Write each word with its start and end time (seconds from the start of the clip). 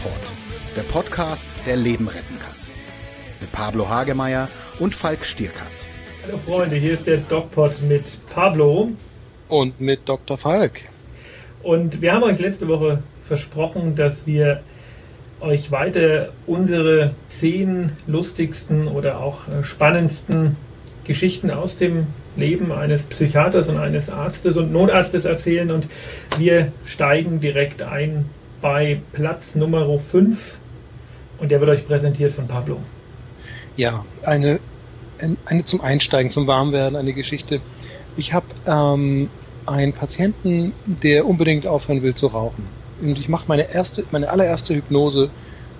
DocPod, 0.00 0.12
der 0.76 0.82
Podcast, 0.82 1.48
der 1.66 1.76
Leben 1.76 2.08
retten 2.08 2.38
kann. 2.38 2.54
Mit 3.38 3.52
Pablo 3.52 3.86
Hagemeyer 3.86 4.48
und 4.78 4.94
Falk 4.94 5.26
Stierkant. 5.26 5.68
Hallo 6.24 6.38
Freunde, 6.46 6.76
hier 6.76 6.94
ist 6.94 7.06
der 7.06 7.18
DocPod 7.18 7.82
mit 7.82 8.04
Pablo. 8.32 8.92
Und 9.48 9.78
mit 9.78 10.08
Dr. 10.08 10.38
Falk. 10.38 10.84
Und 11.62 12.00
wir 12.00 12.14
haben 12.14 12.22
euch 12.22 12.38
letzte 12.38 12.66
Woche 12.68 13.02
versprochen, 13.26 13.94
dass 13.94 14.26
wir 14.26 14.62
euch 15.40 15.70
weiter 15.70 16.32
unsere 16.46 17.14
zehn 17.28 17.92
lustigsten 18.06 18.88
oder 18.88 19.20
auch 19.20 19.48
äh, 19.48 19.62
spannendsten 19.62 20.56
Geschichten 21.04 21.50
aus 21.50 21.76
dem 21.76 22.06
Leben 22.36 22.72
eines 22.72 23.02
Psychiaters 23.02 23.68
und 23.68 23.76
eines 23.76 24.08
Arztes 24.08 24.56
und 24.56 24.72
Notarztes 24.72 25.26
erzählen. 25.26 25.70
Und 25.70 25.88
wir 26.38 26.72
steigen 26.86 27.40
direkt 27.40 27.82
ein 27.82 28.24
bei 28.60 29.00
Platz 29.12 29.54
Nummer 29.54 29.86
5 29.98 30.58
und 31.38 31.50
der 31.50 31.60
wird 31.60 31.70
euch 31.70 31.86
präsentiert 31.86 32.32
von 32.32 32.46
Pablo. 32.46 32.78
Ja, 33.76 34.04
eine, 34.24 34.60
eine 35.46 35.64
zum 35.64 35.80
Einsteigen, 35.80 36.30
zum 36.30 36.46
Warmwerden, 36.46 36.96
eine 36.96 37.12
Geschichte. 37.12 37.60
Ich 38.16 38.32
habe 38.32 38.46
ähm, 38.66 39.30
einen 39.66 39.92
Patienten, 39.92 40.72
der 40.84 41.26
unbedingt 41.26 41.66
aufhören 41.66 42.02
will 42.02 42.14
zu 42.14 42.26
rauchen. 42.26 42.66
Und 43.00 43.18
ich 43.18 43.28
mache 43.28 43.44
meine 43.48 43.68
meine 44.10 44.28
allererste 44.28 44.74
Hypnose 44.74 45.30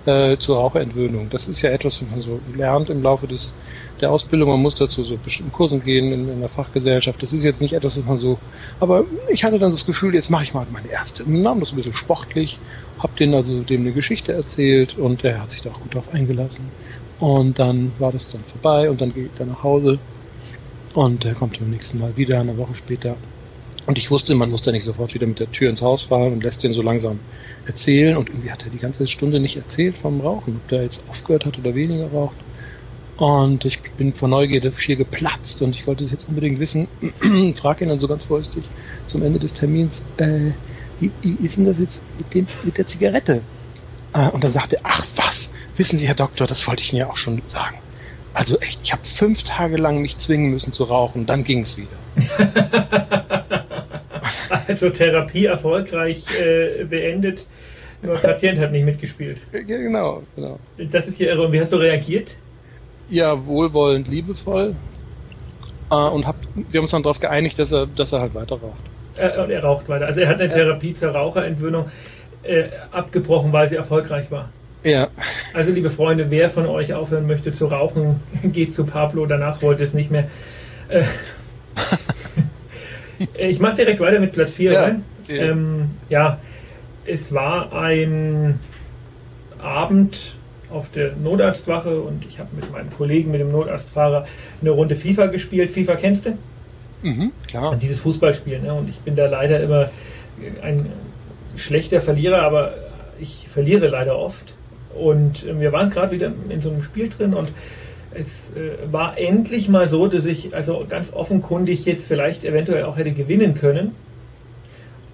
äh, 0.05 0.37
zur 0.37 0.57
Raucherentwöhnung. 0.57 1.29
Das 1.29 1.47
ist 1.47 1.61
ja 1.61 1.71
etwas, 1.71 2.01
was 2.01 2.09
man 2.09 2.21
so 2.21 2.39
lernt 2.55 2.89
im 2.89 3.03
Laufe 3.03 3.27
des, 3.27 3.53
der 3.99 4.11
Ausbildung. 4.11 4.49
Man 4.49 4.61
muss 4.61 4.75
dazu 4.75 5.03
so 5.03 5.17
bestimmten 5.17 5.51
Kursen 5.51 5.83
gehen 5.83 6.11
in, 6.11 6.29
in 6.29 6.39
der 6.39 6.49
Fachgesellschaft. 6.49 7.21
Das 7.21 7.33
ist 7.33 7.43
jetzt 7.43 7.61
nicht 7.61 7.73
etwas, 7.73 7.97
was 7.97 8.05
man 8.05 8.17
so. 8.17 8.39
Aber 8.79 9.05
ich 9.29 9.43
hatte 9.43 9.59
dann 9.59 9.71
das 9.71 9.85
Gefühl, 9.85 10.15
jetzt 10.15 10.29
mache 10.29 10.43
ich 10.43 10.53
mal 10.53 10.65
meine 10.71 10.89
erste. 10.89 11.23
Und 11.23 11.41
nahm 11.41 11.59
das 11.59 11.71
ein 11.71 11.75
bisschen 11.75 11.93
sportlich, 11.93 12.59
hab 12.99 13.15
den 13.15 13.33
also 13.33 13.61
dem 13.61 13.81
eine 13.81 13.91
Geschichte 13.91 14.33
erzählt 14.33 14.97
und 14.97 15.23
er 15.23 15.41
hat 15.41 15.51
sich 15.51 15.61
da 15.61 15.69
auch 15.69 15.79
gut 15.79 15.95
drauf 15.95 16.13
eingelassen. 16.13 16.71
Und 17.19 17.59
dann 17.59 17.91
war 17.99 18.11
das 18.11 18.31
dann 18.31 18.43
vorbei 18.43 18.89
und 18.89 18.99
dann 19.01 19.13
geht 19.13 19.39
er 19.39 19.45
nach 19.45 19.63
Hause 19.63 19.99
und 20.93 21.23
er 21.23 21.35
kommt 21.35 21.59
beim 21.59 21.69
nächsten 21.69 21.99
Mal 21.99 22.17
wieder, 22.17 22.39
eine 22.39 22.57
Woche 22.57 22.75
später. 22.75 23.15
Und 23.87 23.97
ich 23.97 24.11
wusste, 24.11 24.35
man 24.35 24.51
muss 24.51 24.61
da 24.61 24.71
nicht 24.71 24.83
sofort 24.83 25.13
wieder 25.13 25.25
mit 25.27 25.39
der 25.39 25.51
Tür 25.51 25.69
ins 25.69 25.81
Haus 25.81 26.03
fahren 26.03 26.33
und 26.33 26.43
lässt 26.43 26.63
den 26.63 26.73
so 26.73 26.81
langsam 26.81 27.19
erzählen. 27.65 28.15
Und 28.15 28.29
irgendwie 28.29 28.51
hat 28.51 28.63
er 28.63 28.69
die 28.69 28.77
ganze 28.77 29.07
Stunde 29.07 29.39
nicht 29.39 29.57
erzählt 29.57 29.97
vom 29.97 30.21
Rauchen, 30.21 30.57
ob 30.57 30.67
der 30.69 30.83
jetzt 30.83 31.03
aufgehört 31.09 31.45
hat 31.45 31.57
oder 31.57 31.73
weniger 31.73 32.07
raucht. 32.11 32.37
Und 33.17 33.65
ich 33.65 33.81
bin 33.81 34.13
vor 34.13 34.29
Neugierde 34.29 34.71
schier 34.71 34.95
geplatzt 34.95 35.61
und 35.61 35.75
ich 35.75 35.85
wollte 35.85 36.03
es 36.03 36.11
jetzt 36.11 36.27
unbedingt 36.27 36.59
wissen. 36.59 36.87
Frag 37.55 37.81
ihn 37.81 37.89
dann 37.89 37.99
so 37.99 38.07
ganz 38.07 38.25
vorsichtig 38.25 38.63
zum 39.07 39.21
Ende 39.23 39.39
des 39.39 39.53
Termins, 39.53 40.01
äh, 40.17 40.51
wie, 40.99 41.11
wie 41.21 41.45
ist 41.45 41.57
denn 41.57 41.65
das 41.65 41.79
jetzt 41.79 42.01
mit, 42.17 42.33
dem, 42.33 42.47
mit 42.63 42.77
der 42.77 42.87
Zigarette? 42.87 43.41
Äh, 44.13 44.29
und 44.29 44.43
dann 44.43 44.51
sagte 44.51 44.77
er, 44.77 44.81
ach 44.85 45.05
was, 45.15 45.51
wissen 45.75 45.97
Sie, 45.97 46.07
Herr 46.07 46.15
Doktor, 46.15 46.47
das 46.47 46.67
wollte 46.67 46.81
ich 46.81 46.93
Ihnen 46.93 47.01
ja 47.01 47.09
auch 47.09 47.17
schon 47.17 47.41
sagen. 47.45 47.77
Also 48.33 48.59
echt, 48.59 48.79
ich 48.83 48.93
habe 48.93 49.03
fünf 49.03 49.43
Tage 49.43 49.75
lang 49.77 50.01
mich 50.01 50.17
zwingen 50.17 50.51
müssen 50.51 50.71
zu 50.73 50.83
rauchen, 50.83 51.25
dann 51.25 51.43
ging 51.43 51.59
es 51.59 51.77
wieder. 51.77 51.89
also 54.67 54.89
Therapie 54.89 55.45
erfolgreich 55.45 56.23
äh, 56.39 56.83
beendet, 56.83 57.45
nur 58.01 58.15
der 58.15 58.29
Patient 58.29 58.59
hat 58.59 58.71
nicht 58.71 58.85
mitgespielt. 58.85 59.41
Ja, 59.53 59.77
genau, 59.77 60.23
genau. 60.35 60.59
Das 60.77 61.07
ist 61.07 61.19
ja 61.19 61.27
irre. 61.27 61.45
Und 61.45 61.51
wie 61.51 61.61
hast 61.61 61.71
du 61.71 61.77
reagiert? 61.77 62.35
Ja, 63.09 63.45
wohlwollend, 63.45 64.07
liebevoll. 64.07 64.75
Äh, 65.91 65.95
und 65.95 66.25
hab, 66.25 66.35
wir 66.55 66.79
haben 66.79 66.83
uns 66.83 66.91
dann 66.91 67.03
darauf 67.03 67.19
geeinigt, 67.19 67.59
dass 67.59 67.71
er, 67.71 67.87
dass 67.87 68.11
er 68.11 68.21
halt 68.21 68.33
weiter 68.33 68.55
raucht. 68.55 68.79
Äh, 69.17 69.39
und 69.41 69.51
er 69.51 69.63
raucht 69.63 69.87
weiter. 69.89 70.07
Also 70.07 70.21
er 70.21 70.29
hat 70.29 70.39
eine 70.39 70.51
Therapie 70.51 70.93
zur 70.93 71.11
Raucherentwöhnung 71.11 71.91
äh, 72.43 72.63
abgebrochen, 72.91 73.53
weil 73.53 73.69
sie 73.69 73.75
erfolgreich 73.75 74.31
war. 74.31 74.49
Ja. 74.83 75.09
Also 75.53 75.71
liebe 75.71 75.91
Freunde, 75.91 76.31
wer 76.31 76.49
von 76.49 76.65
euch 76.65 76.93
aufhören 76.93 77.27
möchte 77.27 77.53
zu 77.53 77.67
rauchen, 77.67 78.19
geht 78.43 78.73
zu 78.73 78.85
Pablo. 78.85 79.27
Danach 79.27 79.61
wollte 79.61 79.83
es 79.83 79.93
nicht 79.93 80.09
mehr. 80.09 80.27
Ich 83.37 83.59
mache 83.59 83.77
direkt 83.77 83.99
weiter 83.99 84.19
mit 84.19 84.33
Platz 84.33 84.51
4. 84.51 84.71
Ja. 84.71 84.95
Ähm, 85.29 85.91
ja, 86.09 86.39
es 87.05 87.33
war 87.33 87.73
ein 87.73 88.59
Abend 89.61 90.35
auf 90.69 90.91
der 90.91 91.15
Notarztwache 91.15 91.99
und 92.01 92.25
ich 92.25 92.39
habe 92.39 92.49
mit 92.55 92.71
meinem 92.71 92.89
Kollegen, 92.91 93.31
mit 93.31 93.41
dem 93.41 93.51
Notarztfahrer, 93.51 94.25
eine 94.61 94.69
Runde 94.69 94.95
FIFA 94.95 95.27
gespielt. 95.27 95.71
FIFA 95.71 95.95
kennst 95.95 96.25
du? 96.25 96.37
Mhm, 97.03 97.31
klar. 97.47 97.71
Und 97.71 97.81
dieses 97.81 97.99
Fußballspiel. 97.99 98.59
Ne? 98.59 98.73
Und 98.73 98.89
ich 98.89 98.97
bin 98.97 99.15
da 99.15 99.27
leider 99.27 99.61
immer 99.61 99.89
ein 100.61 100.87
schlechter 101.57 102.01
Verlierer, 102.01 102.41
aber 102.41 102.73
ich 103.19 103.47
verliere 103.51 103.87
leider 103.87 104.17
oft. 104.17 104.53
Und 104.93 105.45
äh, 105.45 105.59
wir 105.59 105.71
waren 105.71 105.89
gerade 105.89 106.11
wieder 106.11 106.31
in 106.49 106.61
so 106.61 106.69
einem 106.69 106.83
Spiel 106.83 107.09
drin 107.09 107.33
und 107.33 107.49
es 108.13 108.55
äh, 108.55 108.91
war 108.91 109.17
endlich 109.17 109.69
mal 109.69 109.89
so, 109.89 110.07
dass 110.07 110.25
ich 110.25 110.53
also 110.55 110.85
ganz 110.87 111.13
offenkundig 111.13 111.85
jetzt 111.85 112.07
vielleicht 112.07 112.43
eventuell 112.45 112.83
auch 112.83 112.97
hätte 112.97 113.11
gewinnen 113.11 113.53
können. 113.55 113.95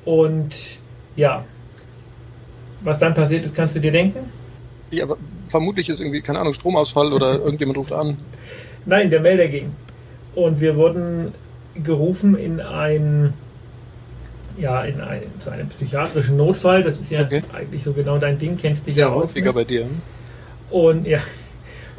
Und 0.05 0.53
ja, 1.15 1.43
was 2.81 2.99
dann 2.99 3.13
passiert 3.13 3.45
ist, 3.45 3.55
kannst 3.55 3.75
du 3.75 3.79
dir 3.79 3.91
denken? 3.91 4.19
Ja, 4.91 5.03
aber 5.03 5.17
vermutlich 5.45 5.89
ist 5.89 5.99
irgendwie, 5.99 6.21
keine 6.21 6.39
Ahnung, 6.39 6.53
Stromausfall 6.53 7.11
oder 7.13 7.39
irgendjemand 7.43 7.77
ruft 7.77 7.91
an. 7.91 8.17
Nein, 8.85 9.09
der 9.09 9.19
Melder 9.19 9.47
ging. 9.47 9.71
Und 10.35 10.61
wir 10.61 10.75
wurden 10.77 11.33
gerufen 11.83 12.37
in 12.37 12.61
ein, 12.61 13.33
ja, 14.57 14.83
in 14.83 15.01
ein, 15.01 15.23
zu 15.43 15.49
einem 15.49 15.67
psychiatrischen 15.69 16.37
Notfall. 16.37 16.83
Das 16.83 16.99
ist 16.99 17.11
ja 17.11 17.21
Okay. 17.21 17.43
eigentlich 17.53 17.83
so 17.83 17.91
genau 17.93 18.17
dein 18.17 18.39
Ding, 18.39 18.57
kennst 18.57 18.87
dich 18.87 18.95
Ja, 18.95 19.07
ja 19.07 19.13
aus. 19.13 19.23
häufiger 19.23 19.47
Ne? 19.47 19.53
bei 19.53 19.63
dir. 19.65 19.87
Und 20.69 21.05
ja, 21.05 21.19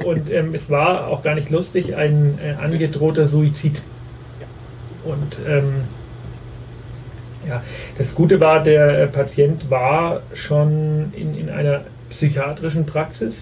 und 0.05 0.31
ähm, 0.31 0.55
es 0.55 0.71
war 0.71 1.09
auch 1.09 1.23
gar 1.23 1.35
nicht 1.35 1.51
lustig, 1.51 1.97
ein 1.97 2.39
äh, 2.43 2.63
angedrohter 2.63 3.27
Suizid. 3.27 3.83
Und 5.05 5.37
ähm, 5.47 5.85
ja, 7.49 7.63
das 7.97 8.15
Gute 8.15 8.41
war, 8.41 8.63
der 8.63 9.03
äh, 9.03 9.07
Patient 9.07 9.71
war 9.71 10.23
schon 10.35 11.13
in, 11.15 11.37
in 11.37 11.51
einer 11.51 11.83
psychiatrischen 12.11 12.87
Praxis. 12.87 13.35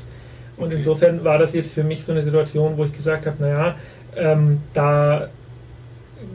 Und 0.56 0.72
insofern 0.72 1.24
war 1.24 1.38
das 1.38 1.52
jetzt 1.52 1.72
für 1.72 1.84
mich 1.84 2.04
so 2.04 2.12
eine 2.12 2.24
Situation, 2.24 2.76
wo 2.76 2.84
ich 2.84 2.92
gesagt 2.92 3.26
habe, 3.26 3.36
naja, 3.40 3.74
ähm, 4.16 4.60
da 4.72 5.28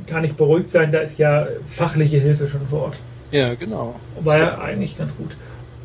kann 0.05 0.23
ich 0.23 0.33
beruhigt 0.33 0.71
sein, 0.71 0.91
da 0.91 0.99
ist 0.99 1.17
ja 1.17 1.47
fachliche 1.69 2.17
Hilfe 2.17 2.47
schon 2.47 2.67
vor 2.67 2.83
Ort. 2.83 2.95
Ja, 3.31 3.55
genau. 3.55 3.95
War 4.19 4.37
ja 4.37 4.59
eigentlich 4.59 4.97
ganz 4.97 5.15
gut. 5.15 5.31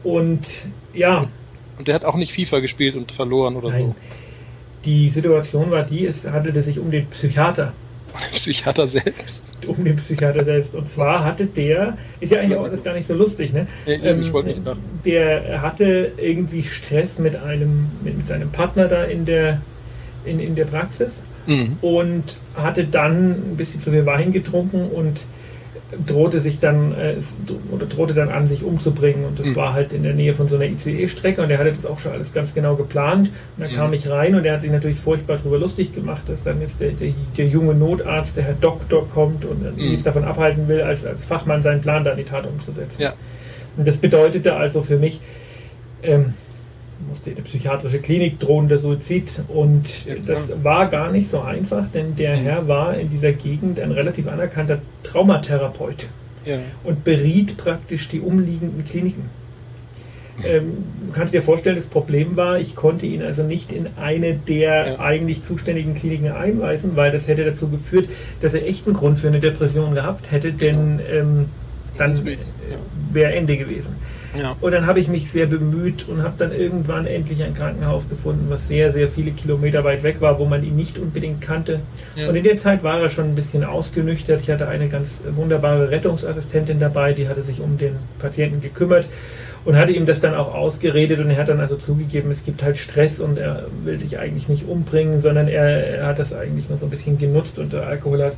Und 0.05 0.47
ja, 0.93 1.27
Und 1.79 1.89
der 1.89 1.95
hat 1.95 2.05
auch 2.05 2.17
nicht 2.17 2.33
FIFA 2.33 2.61
gespielt 2.61 2.97
und 2.97 3.13
verloren 3.13 3.57
oder 3.57 3.71
Nein. 3.71 3.95
Die 4.85 5.11
Situation 5.11 5.71
war 5.71 5.83
die, 5.83 6.07
es 6.07 6.27
handelte 6.31 6.63
sich 6.63 6.79
um 6.79 6.91
den 6.91 7.07
Psychiater. 7.07 7.73
so. 8.13 8.19
Der 8.21 8.29
Psychiater 8.39 8.89
selbst. 8.89 9.59
Um 9.67 9.85
den 9.85 9.97
Psychiater 9.97 10.45
selbst. 10.45 10.75
Und 10.75 10.89
zwar 10.89 11.25
hatte 11.25 11.47
der, 11.47 11.99
ist 12.21 12.33
ja 12.33 12.41
eigentlich 12.41 12.57
auch 12.59 12.65
alles 12.65 12.83
gar 12.85 12.95
nicht 12.95 13.09
so 13.09 13.15
lustig, 13.15 13.53
ne? 13.53 13.67
Ja, 13.85 13.95
eben, 13.95 14.23
ich 14.23 14.33
wollte 14.33 14.49
nicht 14.51 14.65
nach. 14.65 14.77
Der 15.05 15.61
hatte 15.61 16.13
irgendwie 16.17 16.63
Stress 16.63 17.19
mit 17.19 17.37
einem, 17.37 17.89
mit, 18.03 18.17
mit 18.17 18.29
seinem 18.29 18.51
Partner 18.51 18.87
da 18.89 19.05
in 19.05 19.25
der, 19.25 19.61
in, 20.25 20.41
in 20.41 20.55
der 20.55 20.65
Praxis 20.67 21.11
Mhm. 21.49 21.77
und 21.81 22.39
hatte 22.57 22.83
dann 22.83 23.31
ein 23.31 23.57
bisschen 23.57 23.81
zu 23.81 23.93
viel 23.93 24.05
Wein 24.05 24.33
getrunken 24.33 24.89
und 24.91 25.21
drohte 26.05 26.41
sich 26.41 26.59
dann 26.59 26.93
äh, 26.93 27.15
oder 27.71 27.87
drohte 27.87 28.13
dann 28.13 28.29
an, 28.29 28.49
sich 28.49 28.65
umzubringen. 28.65 29.25
Und 29.25 29.39
das 29.39 29.47
Mhm. 29.49 29.57
war 29.57 29.73
halt 29.73 29.93
in 29.93 30.03
der 30.03 30.15
Nähe 30.15 30.35
von 30.35 30.49
so 30.49 30.57
einer 30.57 30.65
ICE-Strecke 30.65 31.41
und 31.43 31.51
er 31.51 31.59
hatte 31.59 31.73
das 31.73 31.87
auch 31.87 32.01
schon 32.01 32.13
alles 32.13 32.33
ganz 32.35 32.53
genau 32.55 32.75
geplant. 32.75 33.29
Und 33.57 33.63
dann 33.63 33.71
Mhm. 33.71 33.77
kam 33.77 33.93
ich 33.93 34.09
rein 34.11 34.35
und 34.35 34.45
er 34.45 34.55
hat 34.55 34.63
sich 34.63 34.71
natürlich 34.73 34.99
furchtbar 34.99 35.37
darüber 35.39 35.59
lustig 35.59 35.95
gemacht, 35.95 36.23
dass 36.27 36.43
dann 36.43 36.61
jetzt 36.61 36.81
der, 36.81 36.91
der, 36.91 37.13
der 37.37 37.47
junge 37.47 37.75
Notarzt, 37.75 38.37
der 38.37 38.45
Herr 38.45 38.55
Doktor, 38.61 39.09
kommt 39.11 39.45
und 39.45 39.77
Mhm. 39.77 39.93
jetzt 39.93 40.05
davon 40.07 40.25
abhalten 40.25 40.67
will, 40.67 40.81
als, 40.83 41.07
als 41.07 41.25
Fachmann 41.25 41.63
seinen 41.63 41.81
Plan 41.83 42.03
da 42.03 42.11
in 42.11 42.19
die 42.19 42.25
Tat 42.25 42.47
umzusetzen. 42.47 43.01
Ja. 43.01 43.13
Und 43.77 43.87
das 43.87 43.99
bedeutete 43.99 44.55
also 44.55 44.83
für 44.83 44.97
mich, 44.99 45.21
ähm, 46.03 46.35
musste 47.09 47.31
in 47.31 47.37
eine 47.37 47.45
psychiatrische 47.45 47.99
Klinik 47.99 48.39
drohen, 48.41 48.69
der 48.69 48.79
Suizid. 48.79 49.31
Und 49.49 50.07
Ja, 50.07 50.15
das 50.27 50.51
war 50.63 50.89
gar 50.89 51.11
nicht 51.13 51.31
so 51.31 51.41
einfach, 51.41 51.85
denn 51.93 52.17
der 52.17 52.37
Mhm. 52.37 52.41
Herr 52.43 52.69
war 52.69 52.97
in 52.99 53.11
dieser 53.11 53.33
Gegend 53.33 53.79
ein 53.81 53.91
relativ 53.93 54.29
anerkannter 54.29 54.79
Traumatherapeut 55.03 56.07
Ja. 56.45 56.59
und 56.85 57.05
beriet 57.05 57.57
praktisch 57.57 58.09
die 58.09 58.21
umliegenden 58.21 58.85
Kliniken. 58.85 59.25
Ähm, 60.45 60.85
du 61.07 61.13
kannst 61.15 61.33
dir 61.33 61.43
vorstellen, 61.43 61.77
das 61.77 61.87
Problem 61.87 62.37
war, 62.37 62.59
ich 62.59 62.75
konnte 62.75 63.07
ihn 63.07 63.23
also 63.23 63.43
nicht 63.43 63.73
in 63.73 63.87
eine 63.99 64.35
der 64.35 64.87
Ja. 64.87 65.01
eigentlich 65.01 65.43
zuständigen 65.45 65.95
Kliniken 65.95 66.31
einweisen, 66.31 66.93
weil 66.95 67.11
das 67.11 67.27
hätte 67.27 67.45
dazu 67.45 67.69
geführt, 67.69 68.09
dass 68.43 68.53
er 68.53 68.67
echt 68.67 68.87
einen 68.87 68.95
Grund 68.97 69.19
für 69.19 69.29
eine 69.29 69.41
Depression 69.41 69.95
gehabt 69.95 70.31
hätte, 70.31 70.53
denn 70.53 71.01
ähm, 71.11 71.47
dann 71.97 72.15
ja. 72.27 72.33
wäre 73.13 73.33
Ende 73.35 73.57
gewesen. 73.57 73.97
Ja. 74.37 74.57
Und 74.61 74.73
dann 74.73 74.87
habe 74.87 75.01
ich 75.01 75.09
mich 75.09 75.31
sehr 75.31 75.47
bemüht 75.47 76.09
und 76.09 76.23
habe 76.23 76.35
dann 76.39 76.53
irgendwann 76.53 77.07
endlich 77.07 77.43
ein 77.43 77.55
Krankenhaus 77.55 78.09
gefunden, 78.09 78.47
was 78.49 78.69
sehr, 78.69 78.93
sehr 78.93 79.09
viele 79.09 79.33
Kilometer 79.33 79.85
weit 79.85 80.03
weg 80.03 80.21
war, 80.21 80.39
wo 80.39 80.45
man 80.45 80.65
ihn 80.65 80.77
nicht 80.77 80.99
unbedingt 80.99 81.41
kannte. 81.41 81.81
Ja. 82.15 82.29
Und 82.29 82.37
in 82.37 82.45
der 82.45 82.57
Zeit 82.57 82.83
war 82.83 83.01
er 83.01 83.09
schon 83.09 83.27
ein 83.27 83.35
bisschen 83.35 83.65
ausgenüchtert. 83.65 84.41
Ich 84.43 84.51
hatte 84.51 84.69
eine 84.69 84.89
ganz 84.89 85.09
wunderbare 85.35 85.91
Rettungsassistentin 85.91 86.81
dabei, 86.81 87.13
die 87.13 87.29
hatte 87.29 87.43
sich 87.43 87.61
um 87.61 87.79
den 87.79 87.97
Patienten 88.19 88.61
gekümmert. 88.61 89.09
und 89.67 89.77
hatte 89.77 89.93
ihm 89.93 90.07
das 90.07 90.21
dann 90.21 90.35
auch 90.35 90.55
ausgeredet 90.55 91.19
und 91.19 91.29
er 91.29 91.39
hat 91.39 91.49
dann 91.49 91.59
also 91.59 91.75
zugegeben, 91.75 92.31
es 92.31 92.45
gibt 92.45 92.63
halt 92.63 92.79
Stress 92.79 93.19
und 93.19 93.37
er 93.37 93.67
will 93.83 93.99
sich 93.99 94.19
eigentlich 94.19 94.49
nicht 94.49 94.67
umbringen, 94.69 95.21
sondern 95.21 95.49
er, 95.49 95.65
er 95.65 96.07
hat 96.07 96.21
das 96.21 96.33
eigentlich 96.33 96.69
nur 96.69 96.79
so 96.79 96.87
ein 96.87 96.91
bisschen 96.91 97.19
genutzt 97.19 97.59
und 97.59 97.73
der 97.73 97.87
Alkohol 97.87 98.23
hat 98.23 98.37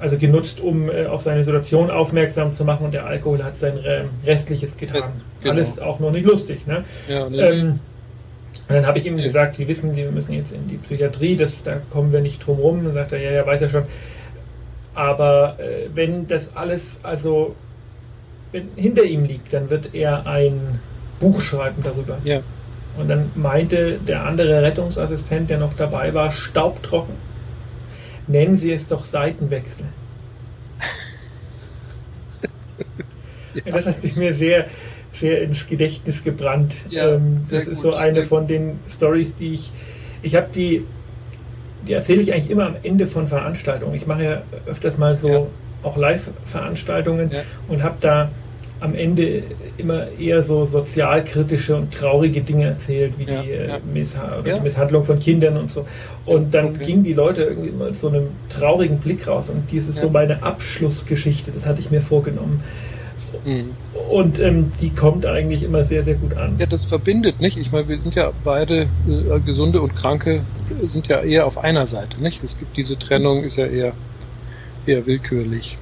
also 0.00 0.16
genutzt, 0.16 0.60
um 0.60 0.90
äh, 0.90 1.06
auf 1.06 1.22
seine 1.22 1.44
Situation 1.44 1.90
aufmerksam 1.90 2.54
zu 2.54 2.64
machen 2.64 2.86
und 2.86 2.94
der 2.94 3.06
Alkohol 3.06 3.44
hat 3.44 3.58
sein 3.58 3.78
äh, 3.84 4.04
Restliches 4.26 4.76
getan. 4.76 5.02
Genau. 5.42 5.54
Alles 5.54 5.78
auch 5.78 6.00
noch 6.00 6.10
nicht 6.10 6.26
lustig. 6.26 6.66
Ne? 6.66 6.84
Ja, 7.08 7.28
nee, 7.28 7.40
ähm, 7.40 7.80
und 8.68 8.74
dann 8.74 8.86
habe 8.86 8.98
ich 8.98 9.06
ihm 9.06 9.18
ja. 9.18 9.24
gesagt, 9.24 9.56
Sie 9.56 9.68
wissen, 9.68 9.96
wir 9.96 10.10
müssen 10.10 10.32
jetzt 10.32 10.52
in 10.52 10.68
die 10.68 10.76
Psychiatrie, 10.76 11.36
das, 11.36 11.62
da 11.62 11.76
kommen 11.90 12.12
wir 12.12 12.20
nicht 12.20 12.44
drum 12.44 12.58
rum. 12.58 12.84
Dann 12.84 12.94
sagt 12.94 13.12
er, 13.12 13.18
ja, 13.18 13.30
ja, 13.30 13.46
weiß 13.46 13.62
er 13.62 13.68
schon. 13.68 13.84
Aber 14.94 15.56
äh, 15.58 15.88
wenn 15.94 16.26
das 16.26 16.56
alles 16.56 17.00
also 17.02 17.54
hinter 18.76 19.04
ihm 19.04 19.24
liegt, 19.24 19.52
dann 19.52 19.70
wird 19.70 19.94
er 19.94 20.26
ein 20.26 20.80
Buch 21.20 21.40
schreiben 21.40 21.82
darüber. 21.82 22.18
Ja. 22.24 22.40
Und 22.98 23.08
dann 23.08 23.30
meinte 23.34 23.98
der 23.98 24.24
andere 24.24 24.62
Rettungsassistent, 24.62 25.50
der 25.50 25.58
noch 25.58 25.74
dabei 25.76 26.12
war, 26.12 26.32
staubtrocken. 26.32 27.14
Nennen 28.30 28.56
Sie 28.58 28.72
es 28.72 28.86
doch 28.86 29.04
Seitenwechsel. 29.04 29.86
ja. 33.64 33.72
Das 33.72 33.86
hat 33.86 34.00
sich 34.02 34.14
mir 34.14 34.32
sehr, 34.32 34.66
sehr 35.14 35.42
ins 35.42 35.66
Gedächtnis 35.66 36.22
gebrannt. 36.22 36.74
Ja, 36.90 37.14
ähm, 37.14 37.46
das 37.50 37.64
ist 37.64 37.82
gut. 37.82 37.92
so 37.92 37.94
eine 37.94 38.22
von 38.22 38.46
den 38.46 38.78
Stories, 38.88 39.34
die 39.36 39.54
ich. 39.54 39.72
Ich 40.22 40.36
habe 40.36 40.46
die, 40.54 40.84
die 41.88 41.94
erzähle 41.94 42.22
ich 42.22 42.32
eigentlich 42.32 42.50
immer 42.50 42.66
am 42.66 42.76
Ende 42.84 43.08
von 43.08 43.26
Veranstaltungen. 43.26 43.94
Ich 43.96 44.06
mache 44.06 44.22
ja 44.22 44.42
öfters 44.66 44.96
mal 44.96 45.16
so 45.16 45.28
ja. 45.28 45.46
auch 45.82 45.96
Live-Veranstaltungen 45.96 47.32
und 47.66 47.82
habe 47.82 47.96
da 48.00 48.30
am 48.80 48.94
Ende 48.94 49.42
immer 49.76 50.06
eher 50.18 50.42
so 50.42 50.66
sozialkritische 50.66 51.76
und 51.76 51.92
traurige 51.92 52.40
Dinge 52.40 52.66
erzählt, 52.66 53.14
wie 53.18 53.24
ja, 53.24 53.42
die, 53.42 53.50
äh, 53.50 53.68
ja. 53.68 53.78
Missha 53.92 54.42
ja. 54.44 54.56
die, 54.56 54.62
Misshandlung 54.62 55.04
von 55.04 55.20
Kindern 55.20 55.56
und 55.56 55.70
so. 55.70 55.86
Und 56.26 56.54
dann 56.54 56.74
okay. 56.76 56.84
gingen 56.84 57.04
die 57.04 57.12
Leute 57.12 57.42
irgendwie 57.42 57.70
mit 57.70 57.96
so 57.96 58.08
einem 58.08 58.28
traurigen 58.48 58.98
Blick 58.98 59.26
raus. 59.28 59.50
Und 59.50 59.70
dies 59.70 59.88
ist 59.88 60.00
so 60.00 60.10
meine 60.10 60.42
Abschlussgeschichte, 60.42 61.52
das 61.52 61.66
hatte 61.66 61.80
ich 61.80 61.90
mir 61.90 62.02
vorgenommen. 62.02 62.62
Mhm. 63.44 63.70
Und 64.08 64.38
ähm, 64.40 64.72
die 64.80 64.90
kommt 64.90 65.26
eigentlich 65.26 65.62
immer 65.62 65.84
sehr, 65.84 66.04
sehr 66.04 66.14
gut 66.14 66.36
an. 66.36 66.56
Ja, 66.58 66.66
das 66.66 66.84
verbindet, 66.84 67.40
nicht? 67.40 67.58
Ich 67.58 67.70
meine, 67.70 67.88
wir 67.88 67.98
sind 67.98 68.14
ja 68.14 68.32
beide 68.44 68.82
äh, 69.08 69.40
Gesunde 69.44 69.82
und 69.82 69.94
Kranke, 69.94 70.40
sind 70.86 71.08
ja 71.08 71.20
eher 71.20 71.46
auf 71.46 71.58
einer 71.58 71.86
Seite, 71.86 72.20
nicht? 72.20 72.42
Es 72.42 72.58
gibt 72.58 72.76
diese 72.76 72.98
Trennung, 72.98 73.44
ist 73.44 73.56
ja 73.56 73.66
eher, 73.66 73.92
eher 74.86 75.06
willkürlich. 75.06 75.76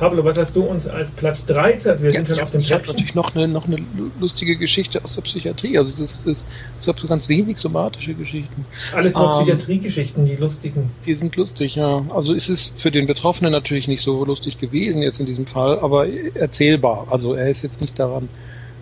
Pablo, 0.00 0.24
was 0.24 0.38
hast 0.38 0.56
du 0.56 0.62
uns 0.62 0.88
als 0.88 1.10
Platz 1.10 1.44
3 1.44 1.78
Wir 2.00 2.10
ja, 2.10 2.24
sind 2.24 2.28
schon 2.28 2.42
auf 2.42 2.50
dem 2.52 2.60
Ich 2.60 2.72
habe 2.72 2.86
natürlich 2.86 3.14
noch 3.14 3.34
eine, 3.34 3.46
noch 3.46 3.66
eine 3.66 3.76
lustige 4.18 4.56
Geschichte 4.56 5.04
aus 5.04 5.14
der 5.16 5.22
Psychiatrie. 5.22 5.76
Also 5.76 5.94
das, 5.98 6.24
das, 6.24 6.46
das 6.74 6.88
habe 6.88 6.98
so 6.98 7.06
ganz 7.06 7.28
wenig 7.28 7.58
somatische 7.58 8.14
Geschichten. 8.14 8.64
Alles 8.94 9.12
nur 9.12 9.24
ähm, 9.24 9.44
Psychiatriegeschichten, 9.44 10.24
die 10.24 10.36
lustigen. 10.36 10.90
Die 11.04 11.14
sind 11.14 11.36
lustig, 11.36 11.76
ja. 11.76 12.02
Also 12.14 12.32
ist 12.32 12.48
es 12.48 12.72
für 12.76 12.90
den 12.90 13.04
Betroffenen 13.04 13.52
natürlich 13.52 13.88
nicht 13.88 14.00
so 14.00 14.24
lustig 14.24 14.58
gewesen 14.58 15.02
jetzt 15.02 15.20
in 15.20 15.26
diesem 15.26 15.46
Fall, 15.46 15.78
aber 15.80 16.08
erzählbar. 16.08 17.08
Also 17.10 17.34
er 17.34 17.50
ist 17.50 17.60
jetzt 17.60 17.82
nicht 17.82 17.98
daran 17.98 18.30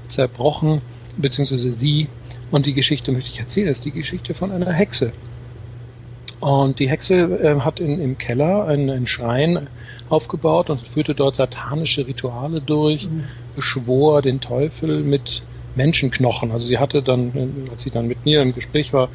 zerbrochen, 0.07 0.83
beziehungsweise 1.17 1.73
sie. 1.73 2.07
Und 2.53 2.65
die 2.65 2.75
Geschichte 2.75 3.11
möchte 3.11 3.31
ich 3.33 3.41
erzählen. 3.41 3.67
Ist 3.67 3.85
die 3.85 3.91
Geschichte 3.91 4.35
von 4.35 4.53
einer 4.53 4.73
Hexe. 4.73 5.13
Und 6.41 6.79
die 6.79 6.89
Hexe 6.89 7.15
äh, 7.17 7.61
hat 7.61 7.81
in, 7.81 8.01
im 8.01 8.17
Keller 8.17 8.67
einen, 8.67 8.91
einen 8.91 9.07
Schrein 9.07 9.69
aufgebaut 10.09 10.71
und 10.71 10.81
führte 10.81 11.15
dort 11.15 11.35
satanische 11.35 12.07
Rituale 12.07 12.61
durch, 12.61 13.09
mhm. 13.09 13.25
beschwor 13.57 14.23
den 14.23 14.41
Teufel 14.41 15.03
mit 15.03 15.43
Menschenknochen. 15.75 16.51
Also 16.51 16.67
sie 16.67 16.79
hatte 16.79 17.03
dann, 17.03 17.69
als 17.71 17.83
sie 17.83 17.91
dann 17.91 18.07
mit 18.07 18.25
mir 18.25 18.43
im 18.43 18.55
Gespräch 18.55 18.93
war, 18.93 19.09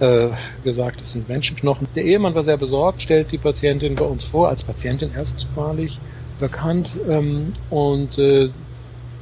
äh, 0.00 0.28
gesagt, 0.64 1.00
es 1.00 1.12
sind 1.12 1.28
Menschenknochen. 1.28 1.88
Der 1.96 2.04
Ehemann 2.04 2.34
war 2.34 2.44
sehr 2.44 2.56
besorgt, 2.56 3.02
stellt 3.02 3.32
die 3.32 3.38
Patientin 3.38 3.96
bei 3.96 4.04
uns 4.04 4.24
vor, 4.24 4.48
als 4.48 4.64
Patientin 4.64 5.12
erstmalig 5.14 5.98
bekannt 6.38 6.88
ähm, 7.08 7.52
und 7.68 8.18
äh, 8.18 8.48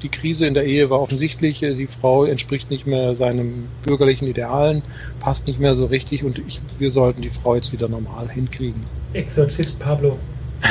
die 0.03 0.09
Krise 0.09 0.47
in 0.47 0.55
der 0.55 0.65
Ehe 0.65 0.91
war 0.91 1.01
offensichtlich, 1.01 1.63
äh, 1.63 1.75
die 1.75 1.87
Frau 1.87 2.25
entspricht 2.25 2.71
nicht 2.71 2.87
mehr 2.87 3.17
seinem 3.17 3.67
bürgerlichen 3.85 4.29
Idealen, 4.29 4.83
passt 5.21 5.47
nicht 5.47 5.61
mehr 5.61 5.75
so 5.75 5.87
richtig 5.87 6.25
und 6.25 6.39
ich, 6.47 6.61
wir 6.79 6.91
sollten 6.91 7.23
die 7.23 7.31
Frau 7.31 7.55
jetzt 7.55 7.73
wieder 7.73 7.89
normal 7.89 8.29
hinkriegen. 8.29 8.85
Exorzist 9.13 9.79
Pablo. 9.79 10.19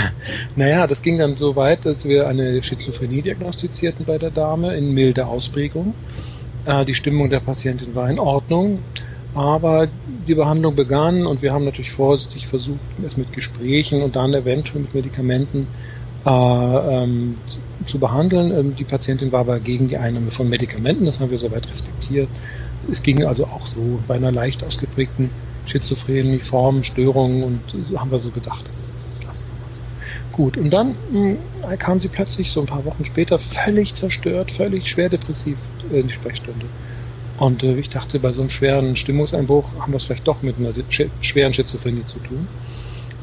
Naja, 0.56 0.88
das 0.88 1.04
ging 1.04 1.20
dann 1.20 1.36
so 1.36 1.56
weit, 1.56 1.86
dass 1.86 2.06
wir 2.06 2.28
eine 2.28 2.64
Schizophrenie 2.64 3.22
diagnostizierten 3.22 4.06
bei 4.06 4.18
der 4.18 4.32
Dame 4.32 4.76
in 4.76 4.92
milder 4.92 5.28
Ausprägung. 5.28 5.94
Äh, 6.66 6.86
die 6.86 6.96
Stimmung 6.96 7.30
der 7.30 7.40
Patientin 7.40 7.94
war 7.94 8.10
in 8.10 8.20
Ordnung, 8.20 8.80
aber 9.36 9.88
die 10.28 10.34
Behandlung 10.34 10.76
begann 10.76 11.28
und 11.28 11.42
wir 11.42 11.52
haben 11.52 11.66
natürlich 11.66 11.92
vorsichtig 11.92 12.48
versucht, 12.48 12.80
es 13.06 13.18
mit 13.18 13.32
Gesprächen 13.34 14.02
und 14.02 14.16
dann 14.16 14.34
eventuell 14.34 14.82
mit 14.82 14.96
Medikamenten 14.96 15.62
äh, 15.62 15.95
ähm, 16.26 17.36
zu 17.86 18.00
behandeln. 18.00 18.52
Ähm, 18.52 18.76
die 18.76 18.84
Patientin 18.84 19.32
war 19.32 19.42
aber 19.42 19.60
gegen 19.60 19.88
die 19.88 19.98
Einnahme 19.98 20.32
von 20.32 20.50
Medikamenten, 20.50 21.06
das 21.06 21.20
haben 21.20 21.32
wir 21.32 21.38
soweit 21.38 21.70
respektiert. 21.70 22.30
Es 22.90 23.04
ging 23.04 23.26
also 23.26 23.46
auch 23.46 23.68
so 23.68 24.00
bei 24.08 24.16
einer 24.16 24.32
leicht 24.32 24.64
ausgeprägten 24.64 25.30
Schizophrenie, 25.66 26.40
Formen, 26.40 26.84
Störungen 26.84 27.44
und 27.44 27.62
so 27.86 28.00
haben 28.00 28.12
wir 28.12 28.20
so 28.20 28.30
gedacht, 28.30 28.66
das, 28.68 28.94
das 28.94 29.20
lassen 29.24 29.46
wir 29.46 29.68
mal 29.68 29.74
so. 29.74 29.82
Gut, 30.32 30.58
und 30.58 30.70
dann 30.72 30.96
mh, 31.12 31.38
hm, 31.68 31.78
kam 31.80 32.00
sie 32.00 32.08
plötzlich 32.08 32.52
so 32.52 32.62
ein 32.62 32.68
paar 32.68 32.86
Wochen 32.86 33.06
später 33.06 33.40
völlig 33.40 33.94
zerstört, 33.94 34.52
völlig 34.52 34.90
schwer 34.90 35.10
depressiv 35.10 35.58
in 35.92 36.08
die 36.08 36.14
Sprechstunde. 36.14 36.66
Und 37.38 37.64
äh, 37.64 37.76
ich 37.76 37.90
dachte, 37.90 38.20
bei 38.20 38.32
so 38.32 38.42
einem 38.42 38.50
schweren 38.50 38.96
Stimmungseinbruch 38.96 39.74
haben 39.80 39.92
wir 39.92 39.98
es 39.98 40.06
vielleicht 40.06 40.28
doch 40.28 40.42
mit 40.42 40.58
einer 40.58 40.74
schweren 41.22 41.54
Schizophrenie 41.54 42.06
zu 42.06 42.20
tun. 42.20 42.48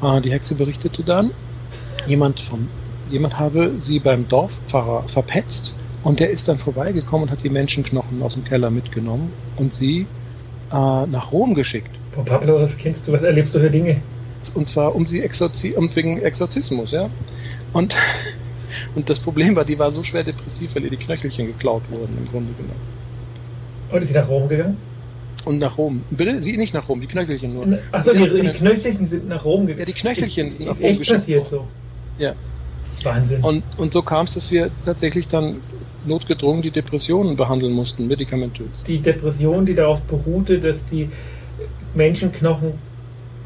Äh, 0.03 0.21
die 0.21 0.33
Hexe 0.33 0.55
berichtete 0.55 1.03
dann, 1.03 1.31
jemand 2.07 2.41
vom 2.41 2.69
jemand 3.13 3.39
habe 3.39 3.75
sie 3.81 4.01
beim 4.01 4.27
Dorfpfarrer 4.27 5.05
verpetzt 5.07 5.75
und 6.03 6.19
der 6.19 6.31
ist 6.31 6.49
dann 6.49 6.59
vorbeigekommen 6.59 7.29
und 7.29 7.31
hat 7.31 7.45
die 7.45 7.51
Menschenknochen 7.51 8.23
aus 8.23 8.35
dem 8.35 8.45
Keller 8.45 8.71
mitgenommen 8.71 9.33
und 9.57 9.73
sie 9.73 10.07
äh, 10.71 10.75
nach 10.75 11.31
Rom 11.31 11.55
geschickt. 11.55 11.91
Boah, 12.15 12.25
Pablo, 12.25 12.61
was 12.61 12.77
kennst 12.77 13.07
du, 13.07 13.13
was 13.13 13.23
erlebst 13.23 13.55
du 13.55 13.61
für 13.61 13.71
Dinge? 13.71 13.99
Und 14.55 14.69
zwar 14.69 14.95
um 14.95 15.07
sie 15.07 15.21
Exorzi 15.21 15.75
um 15.77 15.95
wegen 15.95 16.21
Exorzismus, 16.21 16.91
ja. 16.91 17.09
Und, 17.73 17.97
und 18.95 19.09
das 19.09 19.21
Problem 19.21 19.55
war, 19.55 19.65
die 19.65 19.79
war 19.79 19.93
so 19.93 20.03
schwer 20.03 20.25
depressiv, 20.25 20.75
weil 20.75 20.85
ihr 20.85 20.91
die 20.91 20.97
Knöchelchen 20.97 21.47
geklaut 21.47 21.83
wurden, 21.91 22.17
im 22.19 22.25
Grunde 22.25 22.53
genommen. 22.55 22.81
Und 23.91 24.03
ist 24.03 24.09
sie 24.09 24.15
nach 24.15 24.29
Rom 24.29 24.49
gegangen? 24.49 24.79
Und 25.45 25.59
nach 25.59 25.77
Rom. 25.77 26.03
Bitte? 26.11 26.43
Sie 26.43 26.57
nicht 26.57 26.73
nach 26.73 26.89
Rom, 26.89 27.01
die 27.01 27.07
Knöchelchen 27.07 27.55
nur. 27.55 27.79
Achso, 27.91 28.13
die, 28.13 28.29
die, 28.29 28.49
Knöchelchen 28.53 29.09
sind 29.09 29.29
nach 29.29 29.45
Rom 29.45 29.67
gegangen. 29.67 29.81
Ja, 29.81 29.85
die 29.85 29.93
Knöchelchen 29.93 30.49
ist, 30.49 30.57
sind 30.57 30.67
nach 30.67 30.81
Rom 30.81 30.99
geschickt. 30.99 31.19
passiert 31.19 31.49
so. 31.49 31.67
Ja. 32.19 32.33
Wahnsinn. 33.03 33.43
Und, 33.43 33.63
und 33.79 33.93
so 33.93 34.03
kam 34.03 34.25
es, 34.25 34.35
dass 34.35 34.51
wir 34.51 34.71
tatsächlich 34.85 35.29
dann 35.29 35.57
notgedrungen 36.05 36.63
die 36.63 36.71
Depressionen 36.71 37.37
behandeln 37.37 37.73
mussten, 37.73 38.09
medikamentös. 38.09 38.85
Die 38.87 38.99
Depression, 38.99 39.67
die 39.67 39.75
darauf 39.75 40.03
beruhte, 40.03 40.59
dass 40.59 40.87
die 40.87 41.09
Menschenknochen 41.95 42.73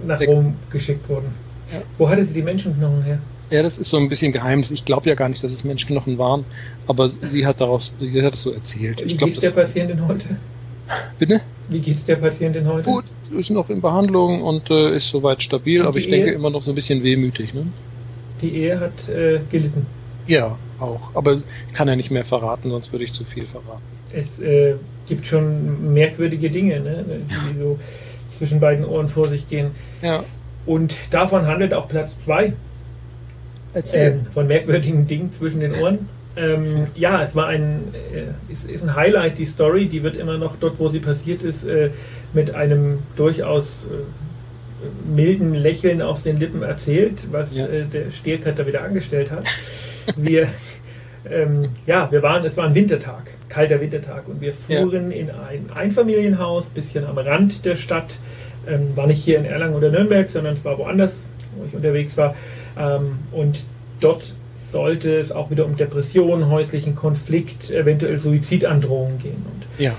nach 0.06 0.20
Weg. 0.20 0.28
Rom 0.28 0.54
geschickt 0.70 1.08
wurden. 1.08 1.34
Ja. 1.72 1.82
Wo 1.98 2.08
hatte 2.08 2.24
sie 2.24 2.34
die 2.34 2.42
Menschenknochen 2.42 3.02
her? 3.02 3.18
Ja, 3.50 3.62
das 3.62 3.78
ist 3.78 3.90
so 3.90 3.96
ein 3.96 4.08
bisschen 4.08 4.32
Geheimnis. 4.32 4.70
Ich 4.70 4.84
glaube 4.84 5.08
ja 5.08 5.14
gar 5.14 5.28
nicht, 5.28 5.42
dass 5.44 5.52
es 5.52 5.64
Menschenknochen 5.64 6.18
waren, 6.18 6.44
aber 6.86 7.08
sie 7.08 7.46
hat 7.46 7.60
daraus, 7.60 7.94
sie 8.00 8.22
hat 8.22 8.34
es 8.34 8.42
so 8.42 8.52
erzählt. 8.52 9.02
Wie 9.04 9.16
geht 9.16 9.34
es 9.34 9.40
der 9.40 9.50
Patientin 9.50 10.06
heute? 10.06 10.24
Bitte? 11.18 11.40
Wie 11.68 11.80
geht 11.80 11.96
es 11.96 12.04
der 12.04 12.16
Patientin 12.16 12.66
heute? 12.66 12.90
Gut, 12.90 13.04
ist 13.36 13.50
noch 13.50 13.70
in 13.70 13.80
Behandlung 13.80 14.42
und 14.42 14.70
äh, 14.70 14.96
ist 14.96 15.08
soweit 15.08 15.42
stabil, 15.42 15.80
und 15.80 15.86
aber 15.86 15.98
ich 15.98 16.06
Ehe? 16.06 16.10
denke 16.10 16.32
immer 16.32 16.50
noch 16.50 16.62
so 16.62 16.70
ein 16.72 16.74
bisschen 16.74 17.02
wehmütig. 17.02 17.54
Ne? 17.54 17.66
Die 18.42 18.54
Ehe 18.54 18.80
hat 18.80 19.08
äh, 19.08 19.40
gelitten. 19.50 19.86
Ja, 20.26 20.56
auch. 20.80 21.14
Aber 21.14 21.40
kann 21.72 21.88
er 21.88 21.96
nicht 21.96 22.10
mehr 22.10 22.24
verraten, 22.24 22.70
sonst 22.70 22.92
würde 22.92 23.04
ich 23.04 23.12
zu 23.12 23.24
viel 23.24 23.46
verraten. 23.46 23.82
Es 24.12 24.40
äh, 24.40 24.74
gibt 25.06 25.26
schon 25.26 25.92
merkwürdige 25.94 26.50
Dinge, 26.50 26.80
ne? 26.80 27.04
die 27.08 27.58
so 27.58 27.78
zwischen 28.38 28.60
beiden 28.60 28.84
Ohren 28.84 29.08
vor 29.08 29.28
sich 29.28 29.48
gehen. 29.48 29.70
Ja. 30.02 30.24
Und 30.66 30.94
davon 31.10 31.46
handelt 31.46 31.72
auch 31.74 31.88
Platz 31.88 32.18
2. 32.24 32.52
Ähm, 33.92 34.26
von 34.32 34.46
merkwürdigen 34.46 35.06
Dingen 35.06 35.32
zwischen 35.38 35.60
den 35.60 35.74
Ohren. 35.74 36.08
Ähm, 36.36 36.86
ja, 36.94 37.22
es 37.22 37.34
war 37.34 37.46
ein, 37.46 37.94
äh, 37.94 38.52
ist, 38.52 38.68
ist, 38.68 38.82
ein 38.82 38.94
Highlight, 38.94 39.38
die 39.38 39.46
Story, 39.46 39.86
die 39.86 40.02
wird 40.02 40.16
immer 40.16 40.38
noch 40.38 40.56
dort, 40.56 40.78
wo 40.78 40.88
sie 40.88 40.98
passiert 40.98 41.42
ist, 41.42 41.64
äh, 41.64 41.90
mit 42.32 42.54
einem 42.54 43.00
durchaus 43.16 43.84
äh, 43.84 44.02
milden 45.06 45.54
Lächeln 45.54 46.02
auf 46.02 46.22
den 46.22 46.38
Lippen 46.38 46.62
erzählt, 46.62 47.26
was 47.30 47.56
ja. 47.56 47.66
äh, 47.66 47.84
der 47.84 48.10
Stierkötter 48.10 48.66
wieder 48.66 48.82
angestellt 48.82 49.30
hat. 49.30 49.44
Wir, 50.16 50.48
ähm, 51.28 51.70
ja, 51.86 52.10
wir 52.12 52.22
waren, 52.22 52.44
es 52.44 52.56
war 52.56 52.66
ein 52.66 52.74
Wintertag, 52.74 53.32
kalter 53.48 53.80
Wintertag 53.80 54.28
und 54.28 54.40
wir 54.40 54.54
fuhren 54.54 55.10
ja. 55.10 55.16
in 55.16 55.30
ein 55.30 55.70
Einfamilienhaus, 55.74 56.70
bisschen 56.70 57.04
am 57.04 57.18
Rand 57.18 57.64
der 57.64 57.76
Stadt, 57.76 58.14
ähm, 58.68 58.96
war 58.96 59.06
nicht 59.06 59.22
hier 59.24 59.38
in 59.38 59.44
Erlangen 59.44 59.74
oder 59.74 59.90
Nürnberg, 59.90 60.30
sondern 60.30 60.54
es 60.54 60.64
war 60.64 60.78
woanders, 60.78 61.12
wo 61.56 61.64
ich 61.66 61.74
unterwegs 61.74 62.16
war. 62.16 62.36
Ähm, 62.78 63.18
und 63.32 63.64
dort 64.00 64.34
sollte 64.58 65.18
es 65.18 65.32
auch 65.32 65.50
wieder 65.50 65.64
um 65.64 65.76
Depressionen, 65.76 66.50
häuslichen 66.50 66.94
Konflikt, 66.94 67.70
eventuell 67.70 68.18
Suizidandrohungen 68.18 69.18
gehen. 69.18 69.44
Und 69.52 69.82
Ja. 69.82 69.94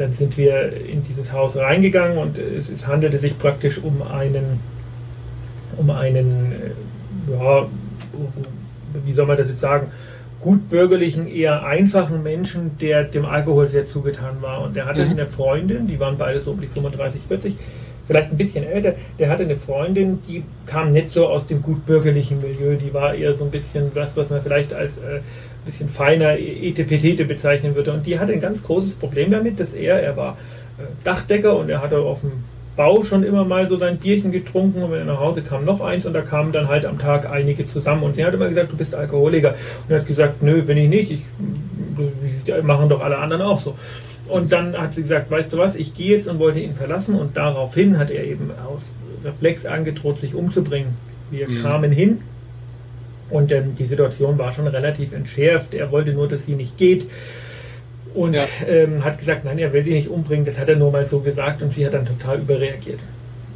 Dann 0.00 0.14
sind 0.14 0.36
wir 0.38 0.72
in 0.86 1.04
dieses 1.04 1.32
Haus 1.32 1.56
reingegangen 1.56 2.18
und 2.18 2.38
es, 2.38 2.70
es 2.70 2.86
handelte 2.86 3.18
sich 3.18 3.38
praktisch 3.38 3.78
um 3.82 4.02
einen, 4.02 4.60
um 5.76 5.90
einen, 5.90 6.52
äh, 6.52 7.32
ja, 7.32 7.66
wie 9.04 9.12
soll 9.12 9.26
man 9.26 9.36
das 9.36 9.48
jetzt 9.48 9.60
sagen, 9.60 9.88
gutbürgerlichen, 10.40 11.28
eher 11.28 11.64
einfachen 11.64 12.22
Menschen, 12.22 12.78
der 12.80 13.04
dem 13.04 13.26
Alkohol 13.26 13.68
sehr 13.68 13.86
zugetan 13.86 14.40
war. 14.40 14.62
Und 14.62 14.74
der 14.74 14.86
hatte 14.86 15.04
Mhm. 15.04 15.10
eine 15.10 15.26
Freundin, 15.26 15.86
die 15.86 16.00
waren 16.00 16.16
beide 16.16 16.40
so 16.40 16.52
um 16.52 16.60
die 16.60 16.66
35, 16.66 17.20
40, 17.28 17.56
vielleicht 18.06 18.30
ein 18.30 18.38
bisschen 18.38 18.64
älter. 18.64 18.94
Der 19.18 19.28
hatte 19.28 19.42
eine 19.42 19.56
Freundin, 19.56 20.20
die 20.26 20.42
kam 20.66 20.92
nicht 20.92 21.10
so 21.10 21.28
aus 21.28 21.46
dem 21.46 21.60
gutbürgerlichen 21.60 22.40
Milieu. 22.40 22.76
Die 22.76 22.92
war 22.94 23.14
eher 23.14 23.34
so 23.34 23.44
ein 23.44 23.50
bisschen 23.50 23.92
das, 23.94 24.16
was 24.16 24.30
man 24.30 24.42
vielleicht 24.42 24.72
als 24.72 24.96
äh, 24.96 25.20
bisschen 25.70 25.88
feiner 25.88 26.38
Etepetete 26.38 27.24
bezeichnen 27.24 27.74
würde. 27.74 27.92
Und 27.92 28.06
die 28.06 28.18
hatte 28.18 28.32
ein 28.32 28.40
ganz 28.40 28.62
großes 28.62 28.94
Problem 28.94 29.30
damit, 29.30 29.58
dass 29.60 29.72
er, 29.74 30.02
er 30.02 30.16
war 30.16 30.36
äh, 30.78 30.82
Dachdecker 31.04 31.56
und 31.56 31.70
er 31.70 31.80
hatte 31.82 31.98
auf 31.98 32.20
dem 32.22 32.32
Bau 32.76 33.02
schon 33.04 33.22
immer 33.24 33.44
mal 33.44 33.68
so 33.68 33.76
sein 33.76 33.98
Bierchen 33.98 34.30
getrunken 34.32 34.82
und 34.82 34.90
wenn 34.92 35.00
er 35.00 35.04
nach 35.04 35.20
Hause 35.20 35.42
kam, 35.42 35.64
noch 35.64 35.80
eins 35.80 36.06
und 36.06 36.12
da 36.14 36.22
kamen 36.22 36.52
dann 36.52 36.68
halt 36.68 36.86
am 36.86 36.98
Tag 36.98 37.30
einige 37.30 37.66
zusammen 37.66 38.02
und 38.04 38.14
sie 38.16 38.24
hat 38.24 38.32
immer 38.32 38.48
gesagt, 38.48 38.72
du 38.72 38.76
bist 38.76 38.94
Alkoholiker 38.94 39.54
und 39.86 39.90
er 39.92 40.00
hat 40.00 40.06
gesagt, 40.06 40.42
nö, 40.42 40.62
bin 40.62 40.78
ich 40.78 40.88
nicht, 40.88 41.10
ich, 41.10 42.62
machen 42.62 42.88
doch 42.88 43.02
alle 43.02 43.18
anderen 43.18 43.42
auch 43.42 43.58
so. 43.58 43.76
Und 44.28 44.52
dann 44.52 44.76
hat 44.80 44.94
sie 44.94 45.02
gesagt, 45.02 45.30
weißt 45.30 45.52
du 45.52 45.58
was, 45.58 45.76
ich 45.76 45.94
gehe 45.94 46.16
jetzt 46.16 46.28
und 46.28 46.38
wollte 46.38 46.60
ihn 46.60 46.74
verlassen 46.74 47.16
und 47.16 47.36
daraufhin 47.36 47.98
hat 47.98 48.10
er 48.10 48.24
eben 48.24 48.50
aus 48.72 48.92
Reflex 49.24 49.66
angedroht, 49.66 50.20
sich 50.20 50.34
umzubringen. 50.34 50.94
Wir 51.30 51.48
Mhm. 51.48 51.62
kamen 51.62 51.92
hin 51.92 52.18
und 53.30 53.52
ähm, 53.52 53.74
die 53.76 53.86
Situation 53.86 54.38
war 54.38 54.52
schon 54.52 54.66
relativ 54.66 55.12
entschärft. 55.12 55.74
Er 55.74 55.90
wollte 55.92 56.12
nur, 56.12 56.28
dass 56.28 56.46
sie 56.46 56.54
nicht 56.54 56.76
geht 56.78 57.06
und 58.14 58.34
Ja. 58.34 58.42
ähm, 58.66 59.04
hat 59.04 59.18
gesagt, 59.18 59.44
nein, 59.44 59.58
er 59.58 59.72
will 59.72 59.84
sie 59.84 59.92
nicht 59.92 60.08
umbringen. 60.08 60.44
Das 60.44 60.58
hat 60.58 60.68
er 60.68 60.76
nur 60.76 60.90
mal 60.90 61.06
so 61.06 61.20
gesagt 61.20 61.62
und 61.62 61.72
sie 61.74 61.86
hat 61.86 61.94
dann 61.94 62.06
total 62.06 62.38
überreagiert. 62.40 63.00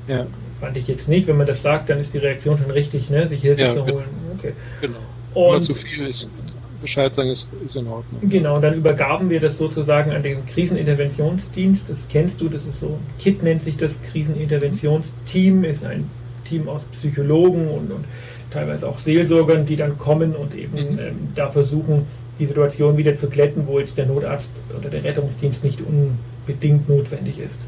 Ja, 0.06 0.26
Fand 0.60 0.76
ich 0.76 0.86
jetzt 0.86 1.08
nicht. 1.08 1.26
Wenn 1.26 1.36
man 1.36 1.46
das 1.46 1.60
sagt, 1.62 1.90
dann 1.90 1.98
ist 2.00 2.14
die 2.14 2.18
Reaktion 2.18 2.56
schon 2.56 2.70
richtig, 2.70 3.10
ne? 3.10 3.26
sich 3.26 3.42
Hilfe 3.42 3.62
Ja, 3.62 3.74
zu 3.74 3.84
holen. 3.84 4.04
Okay. 4.38 4.52
genau. 4.80 4.94
Wenn 5.34 5.42
Und 5.56 5.62
zu 5.62 5.74
viel 5.74 6.06
ist, 6.06 6.28
Bescheid 6.80 7.12
sagen 7.14 7.30
ist, 7.30 7.48
ist 7.66 7.74
in 7.76 7.86
Ordnung. 7.88 8.28
Genau, 8.30 8.54
und 8.56 8.62
dann 8.62 8.74
übergaben 8.74 9.28
wir 9.30 9.40
das 9.40 9.58
sozusagen 9.58 10.12
an 10.12 10.22
den 10.22 10.46
Kriseninterventionsdienst. 10.46 11.88
Das 11.90 11.98
kennst 12.08 12.40
du, 12.40 12.48
das 12.48 12.64
ist 12.66 12.78
so, 12.80 12.98
KIT 13.18 13.42
nennt 13.42 13.64
sich 13.64 13.76
das 13.76 13.94
Kriseninterventionsteam, 14.12 15.64
ist 15.64 15.84
ein 15.84 16.08
Team 16.44 16.68
aus 16.68 16.84
Psychologen 16.84 17.68
und, 17.68 17.90
und 17.90 18.04
teilweise 18.50 18.88
auch 18.88 18.98
Seelsorgern, 18.98 19.66
die 19.66 19.76
dann 19.76 19.98
kommen 19.98 20.34
und 20.34 20.54
eben 20.54 20.72
Mhm. 20.74 20.98
ähm, 20.98 21.18
da 21.34 21.50
versuchen, 21.50 22.06
die 22.38 22.46
Situation 22.46 22.96
wieder 22.96 23.14
zu 23.14 23.28
glätten, 23.28 23.66
wo 23.66 23.78
jetzt 23.78 23.96
der 23.96 24.06
Notarzt 24.06 24.50
oder 24.78 24.88
der 24.88 25.04
Rettungsdienst 25.04 25.62
nicht 25.64 25.80
unbedingt 25.80 26.88
notwendig 26.88 27.38
ist. 27.38 27.60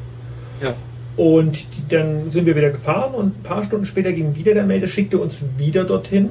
Ja. 0.62 0.75
Und 1.16 1.92
dann 1.92 2.30
sind 2.30 2.47
wir 2.47 2.56
wieder 2.56 2.71
gefahren 2.71 3.14
und 3.14 3.38
ein 3.38 3.42
paar 3.42 3.64
Stunden 3.64 3.87
später 3.87 4.12
ging 4.12 4.35
wieder 4.37 4.54
der 4.54 4.64
Melder, 4.64 4.87
schickte 4.87 5.18
uns 5.18 5.37
wieder 5.56 5.85
dorthin. 5.85 6.28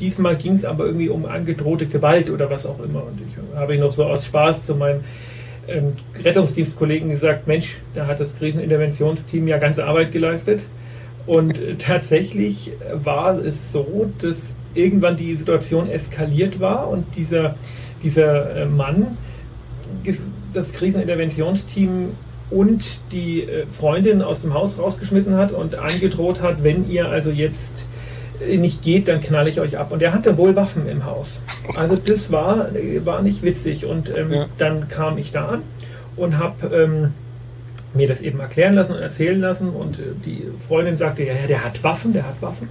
Diesmal 0.00 0.36
ging 0.36 0.54
es 0.54 0.64
aber 0.64 0.86
irgendwie 0.86 1.10
um 1.10 1.26
angedrohte 1.26 1.86
Gewalt 1.86 2.30
oder 2.30 2.50
was 2.50 2.66
auch 2.66 2.80
immer. 2.80 3.04
Und 3.04 3.20
ich 3.20 3.56
habe 3.56 3.74
ich 3.74 3.80
noch 3.80 3.92
so 3.92 4.04
aus 4.04 4.24
Spaß 4.24 4.66
zu 4.66 4.74
meinem 4.74 5.00
ähm, 5.68 5.92
Rettungsdienstkollegen 6.24 7.10
gesagt, 7.10 7.46
Mensch, 7.46 7.76
da 7.94 8.06
hat 8.06 8.18
das 8.18 8.36
Kriseninterventionsteam 8.36 9.46
ja 9.46 9.58
ganze 9.58 9.84
Arbeit 9.84 10.10
geleistet. 10.10 10.60
Und 11.30 11.60
tatsächlich 11.78 12.72
war 13.04 13.38
es 13.38 13.70
so, 13.70 14.10
dass 14.20 14.56
irgendwann 14.74 15.16
die 15.16 15.36
Situation 15.36 15.88
eskaliert 15.88 16.58
war 16.58 16.88
und 16.88 17.04
dieser, 17.16 17.54
dieser 18.02 18.56
äh, 18.56 18.66
Mann 18.66 19.16
das 20.52 20.72
Kriseninterventionsteam 20.72 22.10
und 22.50 23.00
die 23.12 23.42
äh, 23.44 23.66
Freundin 23.70 24.22
aus 24.22 24.42
dem 24.42 24.54
Haus 24.54 24.76
rausgeschmissen 24.76 25.36
hat 25.36 25.52
und 25.52 25.76
angedroht 25.76 26.42
hat, 26.42 26.64
wenn 26.64 26.90
ihr 26.90 27.08
also 27.08 27.30
jetzt 27.30 27.84
äh, 28.44 28.56
nicht 28.56 28.82
geht, 28.82 29.06
dann 29.06 29.20
knalle 29.20 29.50
ich 29.50 29.60
euch 29.60 29.78
ab. 29.78 29.92
Und 29.92 30.02
er 30.02 30.12
hatte 30.12 30.36
wohl 30.36 30.56
Waffen 30.56 30.88
im 30.88 31.04
Haus. 31.04 31.42
Also 31.76 31.94
das 31.94 32.32
war, 32.32 32.70
war 33.04 33.22
nicht 33.22 33.44
witzig. 33.44 33.86
Und 33.86 34.12
ähm, 34.16 34.32
Ja. 34.32 34.46
dann 34.58 34.88
kam 34.88 35.16
ich 35.16 35.30
da 35.30 35.46
an 35.46 35.62
und 36.16 36.38
habe 36.38 36.74
ähm, 36.74 37.12
mir 37.94 38.08
das 38.08 38.20
eben 38.22 38.40
erklären 38.40 38.74
lassen 38.74 38.92
und 38.94 39.00
erzählen 39.02 39.40
lassen. 39.40 39.70
Und 39.70 39.98
äh, 39.98 40.02
die 40.24 40.48
Freundin 40.66 40.96
sagte, 40.96 41.24
ja, 41.24 41.34
ja, 41.34 41.46
der 41.46 41.64
hat 41.64 41.82
Waffen, 41.82 42.12
der 42.12 42.26
hat 42.26 42.40
Waffen. 42.40 42.68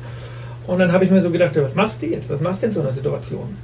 Und 0.68 0.80
dann 0.80 0.92
habe 0.92 1.04
ich 1.04 1.12
mir 1.12 1.22
so 1.22 1.30
gedacht, 1.32 1.52
was 1.56 1.76
machst 1.76 2.02
du 2.02 2.06
jetzt? 2.08 2.30
Was 2.30 2.42
machst 2.42 2.62
du 2.62 2.68
in 2.68 2.72
so 2.72 2.82
einer 2.82 2.94
Situation? 2.94 3.56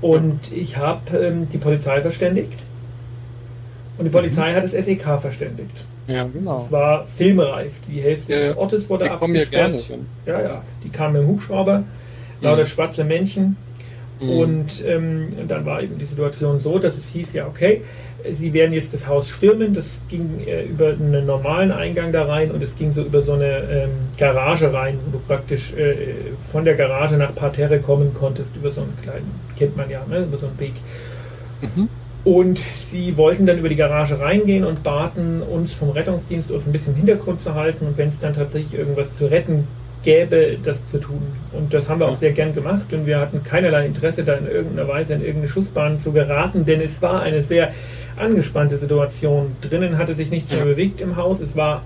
Und 0.00 0.40
ich 0.52 0.76
habe 0.76 1.16
ähm, 1.18 1.48
die 1.48 1.58
Polizei 1.58 2.00
verständigt. 2.02 2.58
Und 3.98 4.04
die 4.06 4.10
Polizei 4.10 4.54
hat 4.54 4.64
das 4.64 4.72
SEK 4.72 5.20
verständigt. 5.20 5.84
Ja, 6.06 6.24
genau. 6.24 6.64
Es 6.64 6.72
war 6.72 7.06
filmreif. 7.06 7.72
Die 7.86 8.00
Hälfte 8.00 8.32
Ja, 8.32 8.40
des 8.48 8.56
Ortes 8.56 8.88
wurde 8.90 9.10
abgesperrt. 9.10 9.86
Ja, 10.26 10.40
ja. 10.40 10.62
Die 10.82 10.88
kamen 10.88 11.12
mit 11.12 11.22
dem 11.22 11.28
Hubschrauber, 11.28 11.84
lauter 12.40 12.62
Mhm. 12.62 12.66
schwarze 12.66 13.04
Männchen. 13.04 13.56
Mhm. 14.20 14.30
Und 14.30 14.84
ähm, 14.86 15.28
dann 15.46 15.64
war 15.66 15.82
eben 15.82 15.98
die 15.98 16.04
Situation 16.06 16.60
so, 16.60 16.78
dass 16.78 16.96
es 16.96 17.06
hieß, 17.08 17.34
ja, 17.34 17.46
okay, 17.46 17.82
sie 18.32 18.52
werden 18.52 18.72
jetzt 18.72 18.94
das 18.94 19.06
Haus 19.06 19.28
stürmen. 19.28 19.74
Das 19.74 20.02
ging 20.08 20.40
äh, 20.46 20.64
über 20.64 20.88
einen 20.88 21.26
normalen 21.26 21.72
Eingang 21.72 22.12
da 22.12 22.24
rein 22.24 22.50
und 22.50 22.62
es 22.62 22.76
ging 22.76 22.92
so 22.92 23.02
über 23.02 23.22
so 23.22 23.32
eine 23.32 23.58
ähm, 23.70 23.90
Garage 24.18 24.72
rein, 24.72 24.98
wo 25.04 25.18
du 25.18 25.24
praktisch 25.24 25.72
äh, 25.74 25.94
von 26.50 26.64
der 26.64 26.74
Garage 26.74 27.16
nach 27.16 27.34
Parterre 27.34 27.80
kommen 27.80 28.14
konntest, 28.14 28.56
über 28.56 28.70
so 28.70 28.82
einen 28.82 28.96
kleinen, 29.02 29.30
kennt 29.56 29.76
man 29.76 29.90
ja, 29.90 30.04
ne, 30.08 30.24
über 30.24 30.38
so 30.38 30.46
einen 30.46 30.58
Weg. 30.58 30.74
Mhm. 31.60 31.88
Und 32.22 32.60
sie 32.76 33.16
wollten 33.16 33.46
dann 33.46 33.58
über 33.58 33.70
die 33.70 33.76
Garage 33.76 34.20
reingehen 34.20 34.64
und 34.64 34.82
baten 34.82 35.42
uns 35.42 35.72
vom 35.72 35.90
Rettungsdienst, 35.90 36.50
uns 36.50 36.66
ein 36.66 36.72
bisschen 36.72 36.92
im 36.92 36.98
Hintergrund 36.98 37.40
zu 37.40 37.54
halten 37.54 37.86
und 37.86 37.96
wenn 37.96 38.10
es 38.10 38.18
dann 38.20 38.34
tatsächlich 38.34 38.78
irgendwas 38.78 39.16
zu 39.16 39.30
retten 39.30 39.66
gäbe, 40.02 40.56
das 40.64 40.90
zu 40.90 40.98
tun. 40.98 41.22
Und 41.52 41.74
das 41.74 41.88
haben 41.88 42.00
wir 42.00 42.08
auch 42.08 42.16
sehr 42.16 42.32
gern 42.32 42.54
gemacht 42.54 42.92
und 42.92 43.06
wir 43.06 43.18
hatten 43.18 43.42
keinerlei 43.44 43.86
Interesse, 43.86 44.24
da 44.24 44.34
in 44.34 44.46
irgendeiner 44.46 44.88
Weise 44.88 45.14
in 45.14 45.20
irgendeine 45.20 45.48
Schussbahn 45.48 46.00
zu 46.00 46.12
geraten, 46.12 46.64
denn 46.64 46.80
es 46.80 47.02
war 47.02 47.22
eine 47.22 47.42
sehr 47.42 47.72
angespannte 48.16 48.78
Situation. 48.78 49.56
Drinnen 49.60 49.98
hatte 49.98 50.14
sich 50.14 50.30
nichts 50.30 50.50
mehr 50.50 50.64
bewegt 50.64 51.00
im 51.00 51.16
Haus. 51.16 51.40
Es 51.40 51.56
war 51.56 51.82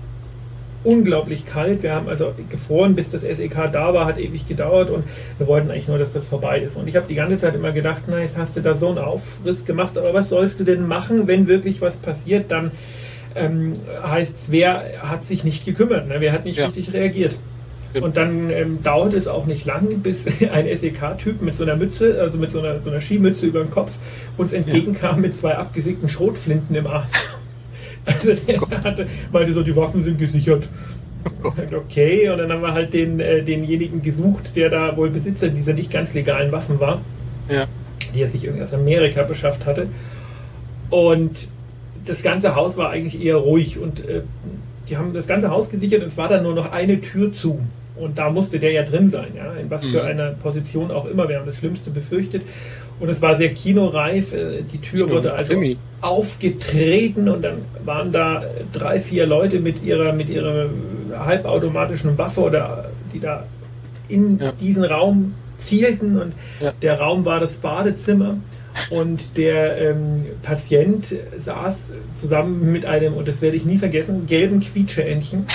unglaublich 0.83 1.45
kalt. 1.45 1.83
Wir 1.83 1.93
haben 1.95 2.07
also 2.07 2.33
gefroren, 2.49 2.95
bis 2.95 3.09
das 3.11 3.21
SEK 3.21 3.71
da 3.73 3.93
war, 3.93 4.05
hat 4.05 4.19
ewig 4.19 4.47
gedauert 4.47 4.89
und 4.91 5.03
wir 5.37 5.47
wollten 5.47 5.71
eigentlich 5.71 5.87
nur, 5.87 5.97
dass 5.97 6.13
das 6.13 6.27
vorbei 6.27 6.59
ist. 6.59 6.77
Und 6.77 6.87
ich 6.87 6.95
habe 6.95 7.07
die 7.07 7.15
ganze 7.15 7.37
Zeit 7.37 7.55
immer 7.55 7.71
gedacht, 7.71 8.03
na, 8.07 8.21
jetzt 8.21 8.37
hast 8.37 8.55
du 8.55 8.61
da 8.61 8.75
so 8.75 8.89
einen 8.89 8.99
Aufriss 8.99 9.65
gemacht, 9.65 9.97
aber 9.97 10.13
was 10.13 10.29
sollst 10.29 10.59
du 10.59 10.63
denn 10.63 10.87
machen, 10.87 11.27
wenn 11.27 11.47
wirklich 11.47 11.81
was 11.81 11.95
passiert? 11.95 12.51
Dann 12.51 12.71
ähm, 13.35 13.73
heißt 14.05 14.37
es, 14.37 14.51
wer 14.51 14.83
hat 15.01 15.27
sich 15.27 15.43
nicht 15.43 15.65
gekümmert, 15.65 16.07
ne? 16.07 16.15
wer 16.19 16.31
hat 16.31 16.45
nicht 16.45 16.57
Ja. 16.59 16.67
richtig 16.67 16.93
reagiert. 16.93 17.37
Genau. 17.95 18.07
Und 18.07 18.17
dann 18.17 18.49
ähm, 18.49 18.83
dauert 18.83 19.13
es 19.13 19.25
auch 19.25 19.45
nicht 19.45 19.65
lang, 19.65 19.99
bis 19.99 20.25
ein 20.51 20.67
SEK-Typ 20.67 21.41
mit 21.41 21.55
so 21.55 21.63
einer 21.63 21.77
Mütze, 21.77 22.19
also 22.19 22.37
mit 22.37 22.51
so 22.51 22.59
einer, 22.59 22.81
so 22.81 22.89
einer 22.89 22.99
Skimütze 22.99 23.45
über 23.45 23.61
dem 23.61 23.71
Kopf, 23.71 23.91
uns 24.35 24.51
entgegenkam 24.51 25.21
mit 25.21 25.37
zwei 25.37 25.55
abgesägten 25.55 26.09
Schrotflinten 26.09 26.75
im 26.75 26.87
Arm. 26.87 27.05
Also 28.07 28.33
der 28.33 28.61
hatte, 28.83 29.07
meinte 29.31 29.51
so, 29.53 29.63
die 29.63 29.75
Waffen 29.75 30.03
sind 30.03 30.19
gesichert. 30.19 30.69
Oh 31.43 31.47
Ich 31.47 31.55
sagte, 31.55 31.77
okay, 31.77 32.29
und 32.29 32.37
dann 32.37 32.51
haben 32.51 32.61
wir 32.61 32.73
halt 32.73 32.93
den, 32.93 33.19
äh, 33.19 33.41
denjenigen 33.41 34.03
gesucht, 34.03 34.55
der 34.55 34.69
da 34.69 34.95
wohl 34.95 35.09
Besitzer 35.09 35.47
dieser 35.47 35.73
nicht 35.73 35.89
ganz 35.91 36.13
legalen 36.13 36.51
Waffen 36.51 36.79
war, 36.79 37.01
Ja. 37.49 37.65
die 38.13 38.21
er 38.21 38.27
sich 38.27 38.43
irgendwie 38.43 38.63
aus 38.63 38.75
Amerika 38.75 39.23
beschafft 39.23 39.65
hatte. 39.65 39.87
Und 40.91 41.47
das 42.05 42.21
ganze 42.21 42.53
Haus 42.53 42.77
war 42.77 42.91
eigentlich 42.91 43.19
eher 43.19 43.37
ruhig 43.37 43.79
und 43.79 44.07
äh, 44.07 44.21
die 44.87 44.97
haben 44.97 45.15
das 45.15 45.25
ganze 45.25 45.49
Haus 45.49 45.71
gesichert 45.71 46.03
und 46.03 46.09
es 46.09 46.17
war 46.17 46.29
dann 46.29 46.43
nur 46.43 46.53
noch 46.53 46.71
eine 46.71 47.01
Tür 47.01 47.33
zu. 47.33 47.59
Und 47.97 48.17
da 48.17 48.29
musste 48.29 48.59
der 48.59 48.71
ja 48.71 48.83
drin 48.83 49.09
sein, 49.09 49.27
ja, 49.35 49.53
in 49.53 49.69
was 49.69 49.85
für 49.85 50.01
Mhm. 50.01 50.07
einer 50.09 50.29
Position 50.31 50.91
auch 50.91 51.05
immer. 51.05 51.29
Wir 51.29 51.37
haben 51.39 51.45
das 51.45 51.55
Schlimmste 51.55 51.89
befürchtet. 51.91 52.41
Und 52.99 53.09
es 53.09 53.21
war 53.21 53.35
sehr 53.37 53.49
kinoreif. 53.49 54.33
äh, 54.33 54.61
Die 54.71 54.79
Tür 54.79 55.05
Kino- 55.05 55.17
wurde 55.17 55.33
also 55.33 55.53
Krimi. 55.53 55.77
aufgetreten 56.01 57.27
und 57.29 57.41
dann 57.41 57.57
waren 57.85 58.11
da 58.11 58.43
drei, 58.73 58.99
vier 58.99 59.25
Leute 59.25 59.59
mit 59.59 59.83
ihrer, 59.83 60.13
mit 60.13 60.29
ihrer 60.29 60.69
halbautomatischen 61.17 62.17
Waffe 62.17 62.41
oder 62.41 62.89
die 63.13 63.19
da 63.19 63.45
in 64.09 64.39
Ja. 64.39 64.51
diesen 64.53 64.83
Raum 64.83 65.33
zielten 65.57 66.19
und 66.21 66.33
Ja. 66.59 66.73
der 66.81 66.99
Raum 66.99 67.25
war 67.25 67.39
das 67.39 67.53
Badezimmer 67.53 68.37
und 68.89 69.37
der 69.37 69.77
ähm, 69.81 70.25
Patient 70.43 71.05
saß 71.39 71.93
zusammen 72.19 72.71
mit 72.71 72.85
einem, 72.85 73.13
und 73.13 73.27
das 73.27 73.41
werde 73.41 73.55
ich 73.57 73.65
nie 73.65 73.77
vergessen, 73.77 74.27
gelben 74.27 74.59
Quietscheentchen 74.59 75.45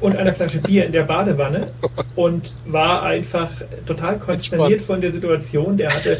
und 0.00 0.16
einer 0.16 0.32
Flasche 0.32 0.58
Bier 0.58 0.86
in 0.86 0.92
der 0.92 1.02
Badewanne 1.04 1.68
und 2.16 2.52
war 2.66 3.02
einfach 3.02 3.50
total 3.86 4.18
konsterniert 4.18 4.82
von 4.82 5.00
der 5.00 5.12
Situation. 5.12 5.76
Der 5.76 5.90
hatte 5.90 6.16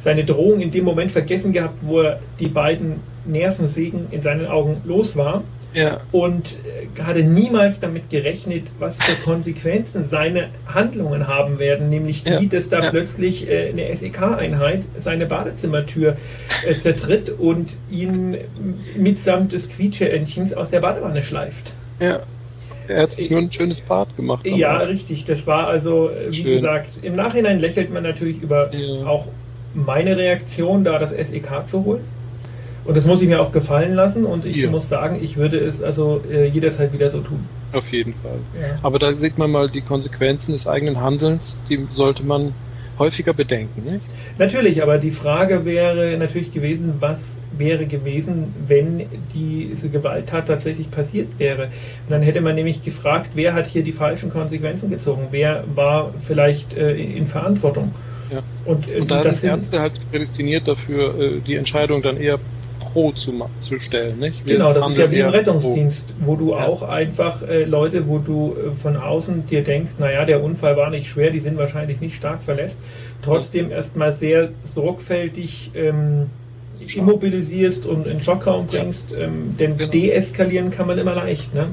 seine 0.00 0.24
Drohung 0.24 0.60
in 0.60 0.70
dem 0.70 0.84
Moment 0.84 1.12
vergessen 1.12 1.52
gehabt, 1.52 1.78
wo 1.82 2.00
er 2.00 2.20
die 2.38 2.48
beiden 2.48 3.00
Nervensägen 3.26 4.06
in 4.10 4.22
seinen 4.22 4.46
Augen 4.46 4.80
los 4.84 5.16
war. 5.16 5.42
ja. 5.72 6.00
und 6.10 6.56
äh, 6.98 7.02
hatte 7.02 7.22
niemals 7.22 7.78
damit 7.78 8.10
gerechnet, 8.10 8.64
was 8.78 8.96
für 8.96 9.22
Konsequenzen 9.22 10.08
seine 10.08 10.48
Handlungen 10.66 11.28
haben 11.28 11.60
werden, 11.60 11.90
nämlich 11.90 12.24
die, 12.24 12.30
ja. 12.30 12.40
dass 12.40 12.68
da 12.68 12.80
ja. 12.80 12.90
plötzlich 12.90 13.48
äh, 13.48 13.68
eine 13.68 13.96
SEK-Einheit 13.96 14.82
seine 15.02 15.26
Badezimmertür 15.26 16.16
äh, 16.66 16.74
zertritt 16.74 17.30
und 17.30 17.70
ihn 17.90 18.36
mitsamt 18.96 19.52
des 19.52 19.68
Quietscheentchens 19.68 20.54
aus 20.54 20.70
der 20.70 20.80
Badewanne 20.80 21.22
schleift. 21.22 21.72
Ja. 22.00 22.20
Er 22.90 23.02
hat 23.02 23.12
sich 23.12 23.30
nur 23.30 23.40
ein 23.40 23.50
schönes 23.50 23.80
Bad 23.80 24.16
gemacht. 24.16 24.46
Ja, 24.46 24.78
richtig. 24.78 25.24
Das 25.24 25.46
war 25.46 25.66
also, 25.66 26.10
wie 26.28 26.34
Schön. 26.34 26.56
gesagt, 26.56 26.90
im 27.02 27.16
Nachhinein 27.16 27.58
lächelt 27.58 27.92
man 27.92 28.02
natürlich 28.02 28.42
über 28.42 28.70
auch 29.06 29.26
meine 29.74 30.16
Reaktion, 30.16 30.84
da 30.84 30.98
das 30.98 31.10
SEK 31.10 31.68
zu 31.68 31.84
holen. 31.84 32.00
Und 32.84 32.96
das 32.96 33.04
muss 33.04 33.20
ich 33.20 33.28
mir 33.28 33.40
auch 33.40 33.52
gefallen 33.52 33.94
lassen 33.94 34.24
und 34.24 34.44
ich 34.46 34.56
ja. 34.56 34.70
muss 34.70 34.88
sagen, 34.88 35.18
ich 35.22 35.36
würde 35.36 35.58
es 35.58 35.82
also 35.82 36.22
äh, 36.30 36.46
jederzeit 36.46 36.92
wieder 36.92 37.10
so 37.10 37.20
tun. 37.20 37.46
Auf 37.72 37.92
jeden 37.92 38.14
Fall. 38.14 38.38
Ja. 38.58 38.74
Aber 38.82 38.98
da 38.98 39.12
sieht 39.12 39.38
man 39.38 39.50
mal 39.50 39.70
die 39.70 39.82
Konsequenzen 39.82 40.52
des 40.52 40.66
eigenen 40.66 41.00
Handelns, 41.00 41.58
die 41.68 41.86
sollte 41.90 42.24
man 42.24 42.52
häufiger 43.00 43.32
bedenken. 43.32 43.82
Nicht? 43.84 44.04
Natürlich, 44.38 44.82
aber 44.82 44.98
die 44.98 45.10
Frage 45.10 45.64
wäre 45.64 46.16
natürlich 46.16 46.52
gewesen, 46.52 46.94
was 47.00 47.40
wäre 47.56 47.86
gewesen, 47.86 48.54
wenn 48.68 49.06
diese 49.34 49.88
Gewalttat 49.88 50.46
tatsächlich 50.46 50.90
passiert 50.90 51.28
wäre. 51.38 51.64
Und 51.64 52.10
dann 52.10 52.22
hätte 52.22 52.40
man 52.40 52.54
nämlich 52.54 52.84
gefragt, 52.84 53.30
wer 53.34 53.54
hat 53.54 53.66
hier 53.66 53.82
die 53.82 53.92
falschen 53.92 54.30
Konsequenzen 54.30 54.90
gezogen? 54.90 55.28
Wer 55.32 55.64
war 55.74 56.14
vielleicht 56.26 56.76
äh, 56.76 56.92
in 56.94 57.26
Verantwortung? 57.26 57.92
Ja. 58.32 58.42
Und, 58.64 58.88
äh, 58.88 59.00
und 59.00 59.10
da 59.10 59.24
sind 59.24 59.44
Ärzte 59.44 59.80
halt 59.80 60.00
prädestiniert 60.10 60.68
dafür, 60.68 61.18
äh, 61.18 61.40
die 61.40 61.56
Entscheidung 61.56 62.02
dann 62.02 62.16
eher 62.16 62.38
pro 62.92 63.12
zu, 63.12 63.32
zu 63.60 63.78
stellen. 63.78 64.18
Nicht? 64.18 64.44
Wir 64.44 64.54
genau, 64.54 64.72
das 64.72 64.90
ist 64.90 64.98
ja 64.98 65.10
wie 65.10 65.18
im 65.18 65.28
Rettungsdienst, 65.28 66.08
wo 66.20 66.36
du 66.36 66.50
ja. 66.50 66.66
auch 66.66 66.82
einfach 66.82 67.46
äh, 67.48 67.64
Leute, 67.64 68.08
wo 68.08 68.18
du 68.18 68.54
äh, 68.54 68.72
von 68.72 68.96
außen 68.96 69.46
dir 69.46 69.62
denkst, 69.62 69.92
naja, 69.98 70.24
der 70.24 70.42
Unfall 70.42 70.76
war 70.76 70.90
nicht 70.90 71.08
schwer, 71.08 71.30
die 71.30 71.40
sind 71.40 71.56
wahrscheinlich 71.56 72.00
nicht 72.00 72.16
stark 72.16 72.42
verletzt, 72.42 72.78
trotzdem 73.22 73.70
ja. 73.70 73.76
erstmal 73.76 74.12
sehr 74.12 74.50
sorgfältig 74.64 75.70
ähm, 75.74 76.30
immobilisierst 76.94 77.86
und 77.86 78.06
in 78.06 78.22
Schockraum 78.22 78.66
bringst, 78.66 79.12
ja. 79.12 79.18
ähm, 79.18 79.56
denn 79.58 79.76
genau. 79.76 79.90
deeskalieren 79.90 80.70
kann 80.70 80.86
man 80.86 80.98
immer 80.98 81.14
leicht. 81.14 81.54
Ne? 81.54 81.66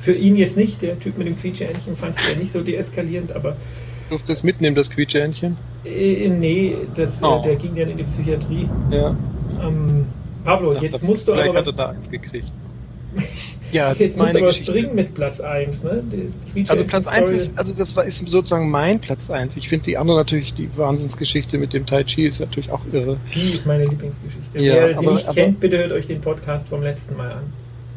Für 0.00 0.14
ihn 0.14 0.36
jetzt 0.36 0.56
nicht, 0.56 0.82
der 0.82 0.98
Typ 0.98 1.18
mit 1.18 1.26
dem 1.26 1.38
Quietscheentchen 1.38 1.96
fand 1.96 2.18
es 2.18 2.32
ja 2.32 2.38
nicht 2.38 2.52
so 2.52 2.60
deeskalierend, 2.60 3.32
aber 3.32 3.56
Durfte 4.10 4.32
es 4.32 4.42
mitnehmen, 4.42 4.76
das 4.76 4.90
Quietscheentchen? 4.90 5.56
Äh, 5.84 6.28
nee, 6.28 6.76
das, 6.94 7.22
äh, 7.22 7.24
oh. 7.24 7.42
der 7.44 7.56
ging 7.56 7.74
dann 7.74 7.90
in 7.90 7.96
die 7.96 8.04
Psychiatrie. 8.04 8.68
Ja. 8.90 9.16
Ähm, 9.62 10.03
Pablo, 10.44 10.74
jetzt 10.74 11.02
musst 11.02 11.26
du 11.26 11.32
aber. 11.32 11.42
Vielleicht 11.42 11.56
hat 11.56 11.66
er 11.66 11.72
da 11.72 11.88
eins 11.90 12.10
gekriegt. 12.10 12.52
ja, 13.72 13.92
jetzt 13.92 14.16
meine 14.16 14.40
musst 14.40 14.60
du 14.60 14.66
was 14.66 14.72
bringen 14.72 14.94
mit 14.94 15.14
Platz 15.14 15.40
1. 15.40 15.82
Ne? 15.82 16.02
Also 16.68 16.84
Platz 16.84 17.06
1 17.06 17.30
ist, 17.30 17.58
also 17.58 17.76
das 17.76 17.96
war, 17.96 18.04
ist 18.04 18.28
sozusagen 18.28 18.70
mein 18.70 19.00
Platz 19.00 19.30
1. 19.30 19.56
Ich 19.56 19.68
finde 19.68 19.84
die 19.84 19.98
andere 19.98 20.18
natürlich, 20.18 20.54
die 20.54 20.68
Wahnsinnsgeschichte 20.76 21.58
mit 21.58 21.72
dem 21.72 21.86
Tai 21.86 22.04
Chi 22.04 22.26
ist 22.26 22.40
natürlich 22.40 22.70
auch 22.70 22.80
irre. 22.92 23.16
Die 23.34 23.52
ist 23.52 23.66
meine 23.66 23.84
Lieblingsgeschichte. 23.84 24.58
Ja, 24.58 24.74
Wer 24.74 24.98
sie 24.98 25.06
nicht 25.06 25.28
aber, 25.28 25.34
kennt, 25.34 25.60
bitte 25.60 25.78
hört 25.78 25.92
euch 25.92 26.06
den 26.06 26.20
Podcast 26.20 26.68
vom 26.68 26.82
letzten 26.82 27.16
Mal 27.16 27.32
an. 27.32 27.52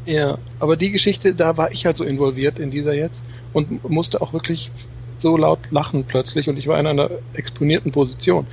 Ja, 0.05 0.37
aber 0.59 0.77
die 0.77 0.91
Geschichte, 0.91 1.33
da 1.33 1.57
war 1.57 1.71
ich 1.71 1.85
halt 1.85 1.97
so 1.97 2.05
involviert 2.05 2.59
in 2.59 2.71
dieser 2.71 2.93
jetzt 2.93 3.25
und 3.53 3.89
musste 3.89 4.21
auch 4.21 4.33
wirklich 4.33 4.71
so 5.17 5.35
laut 5.35 5.59
lachen 5.71 6.05
plötzlich 6.05 6.47
und 6.47 6.57
ich 6.57 6.67
war 6.67 6.79
in 6.79 6.87
einer 6.87 7.09
exponierten 7.33 7.91
Position. 7.91 8.47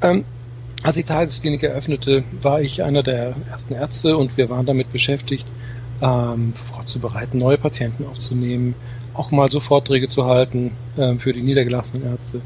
Ähm, 0.00 0.24
als 0.82 0.96
die 0.96 1.04
Tagesklinik 1.04 1.62
eröffnete, 1.62 2.24
war 2.40 2.60
ich 2.60 2.82
einer 2.82 3.02
der 3.02 3.34
ersten 3.50 3.74
Ärzte 3.74 4.16
und 4.16 4.36
wir 4.36 4.48
waren 4.48 4.66
damit 4.66 4.92
beschäftigt, 4.92 5.46
ähm, 6.00 6.52
vorzubereiten, 6.54 7.38
neue 7.38 7.58
Patienten 7.58 8.06
aufzunehmen, 8.06 8.74
auch 9.14 9.30
mal 9.32 9.50
so 9.50 9.58
Vorträge 9.58 10.08
zu 10.08 10.26
halten 10.26 10.70
äh, 10.96 11.16
für 11.16 11.32
die 11.32 11.42
niedergelassenen 11.42 12.06
Ärzte. 12.06 12.40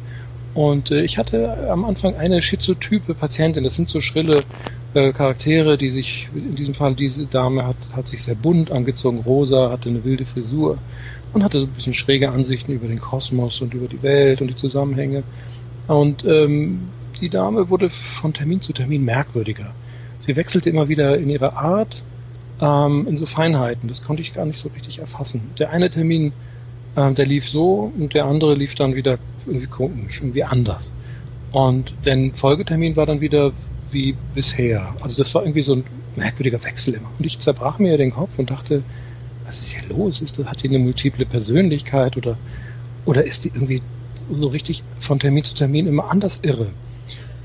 Und 0.54 0.90
äh, 0.90 1.02
ich 1.02 1.18
hatte 1.18 1.68
am 1.70 1.84
Anfang 1.84 2.14
eine 2.16 2.42
schizotype 2.42 3.14
Patientin. 3.14 3.64
Das 3.64 3.76
sind 3.76 3.88
so 3.88 4.00
schrille 4.00 4.40
äh, 4.94 5.12
Charaktere, 5.12 5.76
die 5.76 5.90
sich, 5.90 6.28
in 6.34 6.54
diesem 6.54 6.74
Fall 6.74 6.94
diese 6.94 7.26
Dame 7.26 7.66
hat, 7.66 7.76
hat 7.94 8.08
sich 8.08 8.22
sehr 8.22 8.34
bunt 8.34 8.70
angezogen, 8.70 9.20
rosa, 9.20 9.70
hatte 9.70 9.88
eine 9.88 10.04
wilde 10.04 10.24
Frisur 10.24 10.78
und 11.32 11.42
hatte 11.42 11.60
so 11.60 11.66
ein 11.66 11.72
bisschen 11.72 11.94
schräge 11.94 12.30
Ansichten 12.30 12.72
über 12.72 12.88
den 12.88 13.00
Kosmos 13.00 13.60
und 13.62 13.72
über 13.72 13.88
die 13.88 14.02
Welt 14.02 14.40
und 14.40 14.48
die 14.48 14.54
Zusammenhänge. 14.54 15.22
Und 15.88 16.24
ähm, 16.24 16.88
die 17.22 17.30
Dame 17.30 17.70
wurde 17.70 17.88
von 17.88 18.34
Termin 18.34 18.60
zu 18.60 18.72
Termin 18.72 19.04
merkwürdiger. 19.04 19.72
Sie 20.18 20.36
wechselte 20.36 20.68
immer 20.68 20.88
wieder 20.88 21.16
in 21.16 21.30
ihrer 21.30 21.56
Art, 21.56 22.02
ähm, 22.60 23.06
in 23.08 23.16
so 23.16 23.26
Feinheiten. 23.26 23.88
Das 23.88 24.02
konnte 24.02 24.22
ich 24.22 24.34
gar 24.34 24.44
nicht 24.44 24.58
so 24.58 24.68
richtig 24.70 24.98
erfassen. 24.98 25.52
Der 25.58 25.70
eine 25.70 25.88
Termin, 25.88 26.32
ähm, 26.96 27.14
der 27.14 27.24
lief 27.24 27.48
so 27.48 27.92
und 27.96 28.14
der 28.14 28.26
andere 28.26 28.54
lief 28.54 28.74
dann 28.74 28.96
wieder 28.96 29.18
irgendwie 29.46 29.68
komisch, 29.68 30.20
irgendwie 30.20 30.42
anders. 30.42 30.92
Und 31.52 31.94
der 32.04 32.32
Folgetermin 32.34 32.96
war 32.96 33.06
dann 33.06 33.20
wieder 33.20 33.52
wie 33.92 34.16
bisher. 34.34 34.92
Also 35.00 35.22
das 35.22 35.32
war 35.34 35.42
irgendwie 35.42 35.62
so 35.62 35.76
ein 35.76 35.84
merkwürdiger 36.16 36.62
Wechsel 36.64 36.94
immer. 36.94 37.10
Und 37.18 37.24
ich 37.24 37.38
zerbrach 37.38 37.78
mir 37.78 37.96
den 37.98 38.10
Kopf 38.10 38.36
und 38.38 38.50
dachte, 38.50 38.82
was 39.44 39.60
ist 39.60 39.70
hier 39.70 39.88
los? 39.96 40.22
Ist 40.22 40.40
das, 40.40 40.46
hat 40.46 40.62
die 40.62 40.68
eine 40.68 40.80
multiple 40.80 41.24
Persönlichkeit 41.24 42.16
oder, 42.16 42.36
oder 43.04 43.24
ist 43.24 43.44
die 43.44 43.48
irgendwie 43.48 43.80
so 44.30 44.48
richtig 44.48 44.82
von 44.98 45.20
Termin 45.20 45.44
zu 45.44 45.54
Termin 45.54 45.86
immer 45.86 46.10
anders 46.10 46.40
irre? 46.42 46.66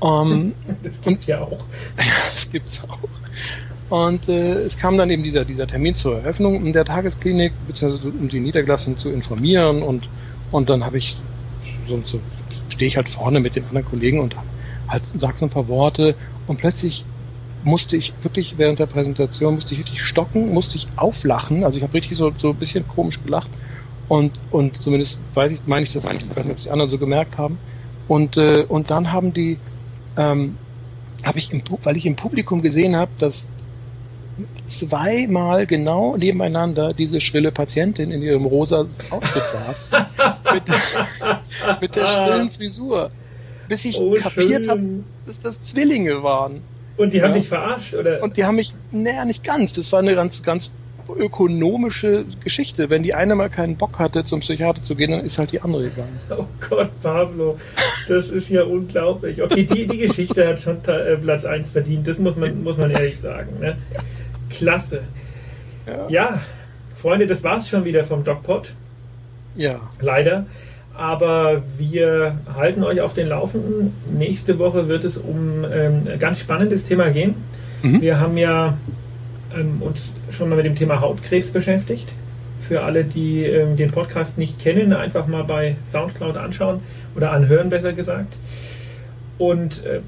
Um, 0.00 0.32
ähm, 0.32 0.54
das 0.82 1.00
gibt's 1.00 1.26
ja 1.26 1.40
auch. 1.40 1.50
Ja, 1.98 2.04
das 2.32 2.50
gibt's 2.50 2.82
auch. 2.88 2.98
Und 3.90 4.28
äh, 4.28 4.62
es 4.62 4.76
kam 4.76 4.98
dann 4.98 5.10
eben 5.10 5.22
dieser, 5.22 5.44
dieser 5.44 5.66
Termin 5.66 5.94
zur 5.94 6.18
Eröffnung 6.18 6.66
in 6.66 6.72
der 6.72 6.84
Tagesklinik, 6.84 7.52
beziehungsweise 7.66 8.08
um 8.08 8.28
die 8.28 8.40
Niedergelassenen 8.40 8.98
zu 8.98 9.10
informieren 9.10 9.82
und, 9.82 10.08
und 10.50 10.68
dann 10.68 10.84
habe 10.84 10.98
ich 10.98 11.18
so, 11.86 12.00
so 12.04 12.20
stehe 12.68 12.86
ich 12.86 12.96
halt 12.96 13.08
vorne 13.08 13.40
mit 13.40 13.56
den 13.56 13.64
anderen 13.64 13.86
Kollegen 13.86 14.20
und 14.20 14.36
halt 14.88 15.06
sag 15.06 15.38
so 15.38 15.46
ein 15.46 15.50
paar 15.50 15.68
Worte 15.68 16.14
und 16.46 16.58
plötzlich 16.58 17.04
musste 17.64 17.96
ich 17.96 18.12
wirklich 18.22 18.56
während 18.56 18.78
der 18.78 18.86
Präsentation 18.86 19.54
musste 19.54 19.74
ich 19.74 19.80
richtig 19.80 20.02
stocken, 20.02 20.52
musste 20.52 20.76
ich 20.76 20.86
auflachen. 20.96 21.64
Also 21.64 21.76
ich 21.76 21.82
habe 21.82 21.94
richtig 21.94 22.16
so, 22.16 22.32
so 22.36 22.50
ein 22.50 22.56
bisschen 22.56 22.86
komisch 22.86 23.22
gelacht. 23.22 23.50
Und, 24.08 24.40
und 24.50 24.80
zumindest 24.80 25.18
weiß 25.34 25.52
ich, 25.52 25.60
meine 25.66 25.82
ich 25.82 25.92
das, 25.92 26.04
ich 26.04 26.10
weiß 26.10 26.44
nicht, 26.44 26.50
ob 26.50 26.56
die 26.56 26.70
anderen 26.70 26.88
so 26.88 26.98
gemerkt 26.98 27.36
haben. 27.36 27.58
Und, 28.06 28.36
äh, 28.36 28.64
und 28.66 28.90
dann 28.90 29.12
haben 29.12 29.34
die, 29.34 29.58
ähm, 30.18 30.58
habe 31.24 31.38
ich, 31.38 31.52
im, 31.52 31.62
weil 31.84 31.96
ich 31.96 32.04
im 32.04 32.16
Publikum 32.16 32.60
gesehen 32.60 32.96
habe, 32.96 33.10
dass 33.18 33.48
zweimal 34.66 35.66
genau 35.66 36.16
nebeneinander 36.16 36.88
diese 36.88 37.20
schrille 37.20 37.50
Patientin 37.50 38.10
in 38.10 38.22
ihrem 38.22 38.44
rosa 38.44 38.86
Outfit 39.10 39.42
war. 39.54 40.54
mit, 40.54 40.62
mit 41.80 41.96
der 41.96 42.04
schrillen 42.04 42.50
Frisur. 42.50 43.10
Bis 43.68 43.84
ich 43.84 43.98
oh, 43.98 44.14
kapiert 44.14 44.68
habe, 44.68 44.82
dass 45.26 45.38
das 45.38 45.60
Zwillinge 45.60 46.22
waren. 46.22 46.62
Und 46.96 47.12
die 47.14 47.22
haben 47.22 47.32
ja. 47.32 47.38
dich 47.38 47.48
verarscht, 47.48 47.94
oder? 47.94 48.22
Und 48.22 48.36
die 48.36 48.44
haben 48.44 48.56
mich, 48.56 48.74
naja, 48.90 49.24
nicht 49.24 49.44
ganz. 49.44 49.72
Das 49.74 49.92
war 49.92 50.00
eine 50.00 50.14
ganz, 50.14 50.42
ganz 50.42 50.72
ökonomische 51.16 52.24
Geschichte. 52.42 52.90
Wenn 52.90 53.02
die 53.02 53.14
eine 53.14 53.34
mal 53.34 53.48
keinen 53.48 53.76
Bock 53.76 53.98
hatte, 53.98 54.24
zum 54.24 54.40
Psychiater 54.40 54.82
zu 54.82 54.94
gehen, 54.94 55.10
dann 55.10 55.24
ist 55.24 55.38
halt 55.38 55.52
die 55.52 55.60
andere 55.60 55.84
gegangen. 55.84 56.18
Oh 56.30 56.46
Gott, 56.68 56.90
Pablo, 57.02 57.58
das 58.08 58.28
ist 58.28 58.48
ja 58.48 58.62
unglaublich. 58.62 59.42
Okay, 59.42 59.64
die, 59.64 59.86
die 59.86 59.98
Geschichte 59.98 60.46
hat 60.46 60.60
schon 60.60 60.78
äh, 60.86 61.16
Platz 61.16 61.44
1 61.44 61.70
verdient, 61.70 62.06
das 62.06 62.18
muss 62.18 62.36
man, 62.36 62.62
muss 62.62 62.76
man 62.76 62.90
ehrlich 62.90 63.18
sagen. 63.18 63.58
Ne? 63.60 63.76
Klasse. 64.50 65.02
Ja. 65.86 66.08
ja, 66.08 66.40
Freunde, 66.96 67.26
das 67.26 67.42
war's 67.42 67.68
schon 67.68 67.84
wieder 67.84 68.04
vom 68.04 68.24
DocPod. 68.24 68.72
Ja. 69.56 69.80
Leider. 70.00 70.46
Aber 70.94 71.62
wir 71.78 72.38
halten 72.54 72.82
euch 72.82 73.00
auf 73.00 73.14
den 73.14 73.28
Laufenden. 73.28 73.94
Nächste 74.12 74.58
Woche 74.58 74.88
wird 74.88 75.04
es 75.04 75.16
um 75.16 75.64
ähm, 75.64 76.08
ein 76.12 76.18
ganz 76.18 76.40
spannendes 76.40 76.84
Thema 76.84 77.10
gehen. 77.10 77.36
Mhm. 77.82 78.00
Wir 78.00 78.18
haben 78.18 78.36
ja 78.36 78.76
ähm, 79.56 79.80
uns 79.80 80.12
schon 80.30 80.48
mal 80.48 80.56
mit 80.56 80.66
dem 80.66 80.76
Thema 80.76 81.00
Hautkrebs 81.00 81.50
beschäftigt. 81.50 82.08
Für 82.66 82.82
alle, 82.82 83.04
die 83.04 83.44
ähm, 83.44 83.76
den 83.76 83.90
Podcast 83.90 84.36
nicht 84.36 84.58
kennen, 84.60 84.92
einfach 84.92 85.26
mal 85.26 85.44
bei 85.44 85.76
Soundcloud 85.90 86.36
anschauen 86.36 86.80
oder 87.16 87.32
anhören, 87.32 87.70
besser 87.70 87.92
gesagt. 87.92 88.36
Und 89.38 89.84
äh, 89.84 90.00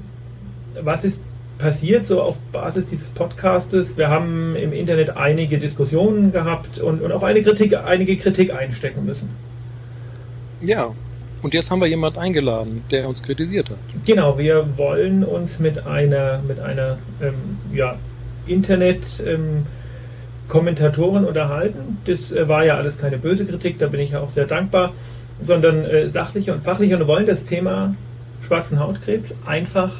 was 0.81 1.03
ist 1.03 1.21
passiert 1.57 2.07
so 2.07 2.21
auf 2.21 2.37
Basis 2.51 2.87
dieses 2.87 3.09
Podcastes? 3.09 3.97
Wir 3.97 4.09
haben 4.09 4.55
im 4.55 4.73
Internet 4.73 5.15
einige 5.15 5.59
Diskussionen 5.59 6.31
gehabt 6.31 6.79
und, 6.79 7.01
und 7.01 7.11
auch 7.11 7.23
eine 7.23 7.43
Kritik, 7.43 7.75
einige 7.77 8.17
Kritik 8.17 8.53
einstecken 8.53 9.05
müssen. 9.05 9.29
Ja, 10.59 10.87
und 11.41 11.53
jetzt 11.53 11.71
haben 11.71 11.79
wir 11.79 11.87
jemanden 11.87 12.19
eingeladen, 12.19 12.83
der 12.91 13.07
uns 13.07 13.23
kritisiert 13.23 13.69
hat. 13.69 13.77
Genau, 14.05 14.37
wir 14.37 14.77
wollen 14.77 15.23
uns 15.23 15.59
mit 15.59 15.85
einer, 15.85 16.41
mit 16.47 16.59
einer 16.59 16.97
ähm, 17.21 17.33
ja, 17.73 17.95
Internet- 18.53 19.23
ähm, 19.25 19.65
Kommentatoren 20.51 21.23
unterhalten. 21.23 21.97
Das 22.05 22.33
äh, 22.33 22.45
war 22.49 22.65
ja 22.65 22.75
alles 22.75 22.97
keine 22.97 23.17
böse 23.17 23.45
Kritik, 23.45 23.79
da 23.79 23.87
bin 23.87 24.01
ich 24.01 24.11
ja 24.11 24.19
auch 24.19 24.31
sehr 24.31 24.45
dankbar, 24.45 24.91
sondern 25.41 25.85
äh, 25.85 26.09
sachliche 26.09 26.53
und 26.53 26.65
fachliche 26.65 26.97
und 26.97 27.07
wollen 27.07 27.25
das 27.25 27.45
Thema 27.45 27.95
schwarzen 28.45 28.77
Hautkrebs 28.77 29.33
einfach 29.45 29.91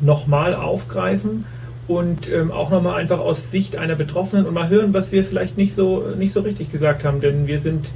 nochmal 0.00 0.56
aufgreifen 0.56 1.44
und 1.86 2.28
ähm, 2.28 2.50
auch 2.50 2.70
nochmal 2.70 3.00
einfach 3.00 3.20
aus 3.20 3.52
Sicht 3.52 3.76
einer 3.76 3.94
Betroffenen 3.94 4.46
und 4.46 4.54
mal 4.54 4.68
hören, 4.68 4.92
was 4.92 5.12
wir 5.12 5.22
vielleicht 5.22 5.56
nicht 5.56 5.76
so, 5.76 6.04
nicht 6.18 6.32
so 6.32 6.40
richtig 6.40 6.72
gesagt 6.72 7.04
haben, 7.04 7.20
denn 7.20 7.46
wir 7.46 7.60
sind 7.60 7.86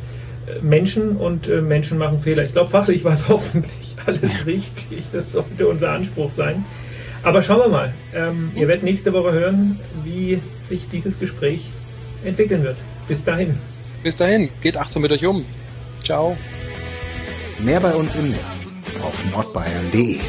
äh, 0.46 0.64
Menschen 0.64 1.16
und 1.16 1.48
äh, 1.48 1.60
Menschen 1.62 1.98
machen 1.98 2.20
Fehler. 2.20 2.44
Ich 2.44 2.52
glaube, 2.52 2.70
fachlich 2.70 3.02
war 3.02 3.14
es 3.14 3.28
hoffentlich 3.28 3.96
alles 4.06 4.46
richtig. 4.46 5.02
Das 5.12 5.32
sollte 5.32 5.66
unser 5.66 5.90
Anspruch 5.90 6.30
sein. 6.36 6.64
Aber 7.22 7.42
schauen 7.42 7.60
wir 7.60 7.68
mal. 7.68 7.94
Ähm, 8.14 8.52
ihr 8.54 8.68
werdet 8.68 8.84
nächste 8.84 9.12
Woche 9.12 9.32
hören, 9.32 9.78
wie 10.04 10.40
sich 10.68 10.88
dieses 10.90 11.18
Gespräch 11.18 11.70
entwickeln 12.24 12.62
wird. 12.62 12.76
Bis 13.06 13.24
dahin. 13.24 13.54
Bis 14.02 14.16
dahin, 14.16 14.50
geht 14.60 14.76
achtsam 14.76 15.02
mit 15.02 15.12
euch 15.12 15.24
um. 15.26 15.44
Ciao. 16.02 16.36
Mehr 17.58 17.80
bei 17.80 17.92
uns 17.92 18.14
im 18.14 18.30
Netz 18.30 18.74
auf 19.02 19.24
nordbayern.de. 19.32 20.20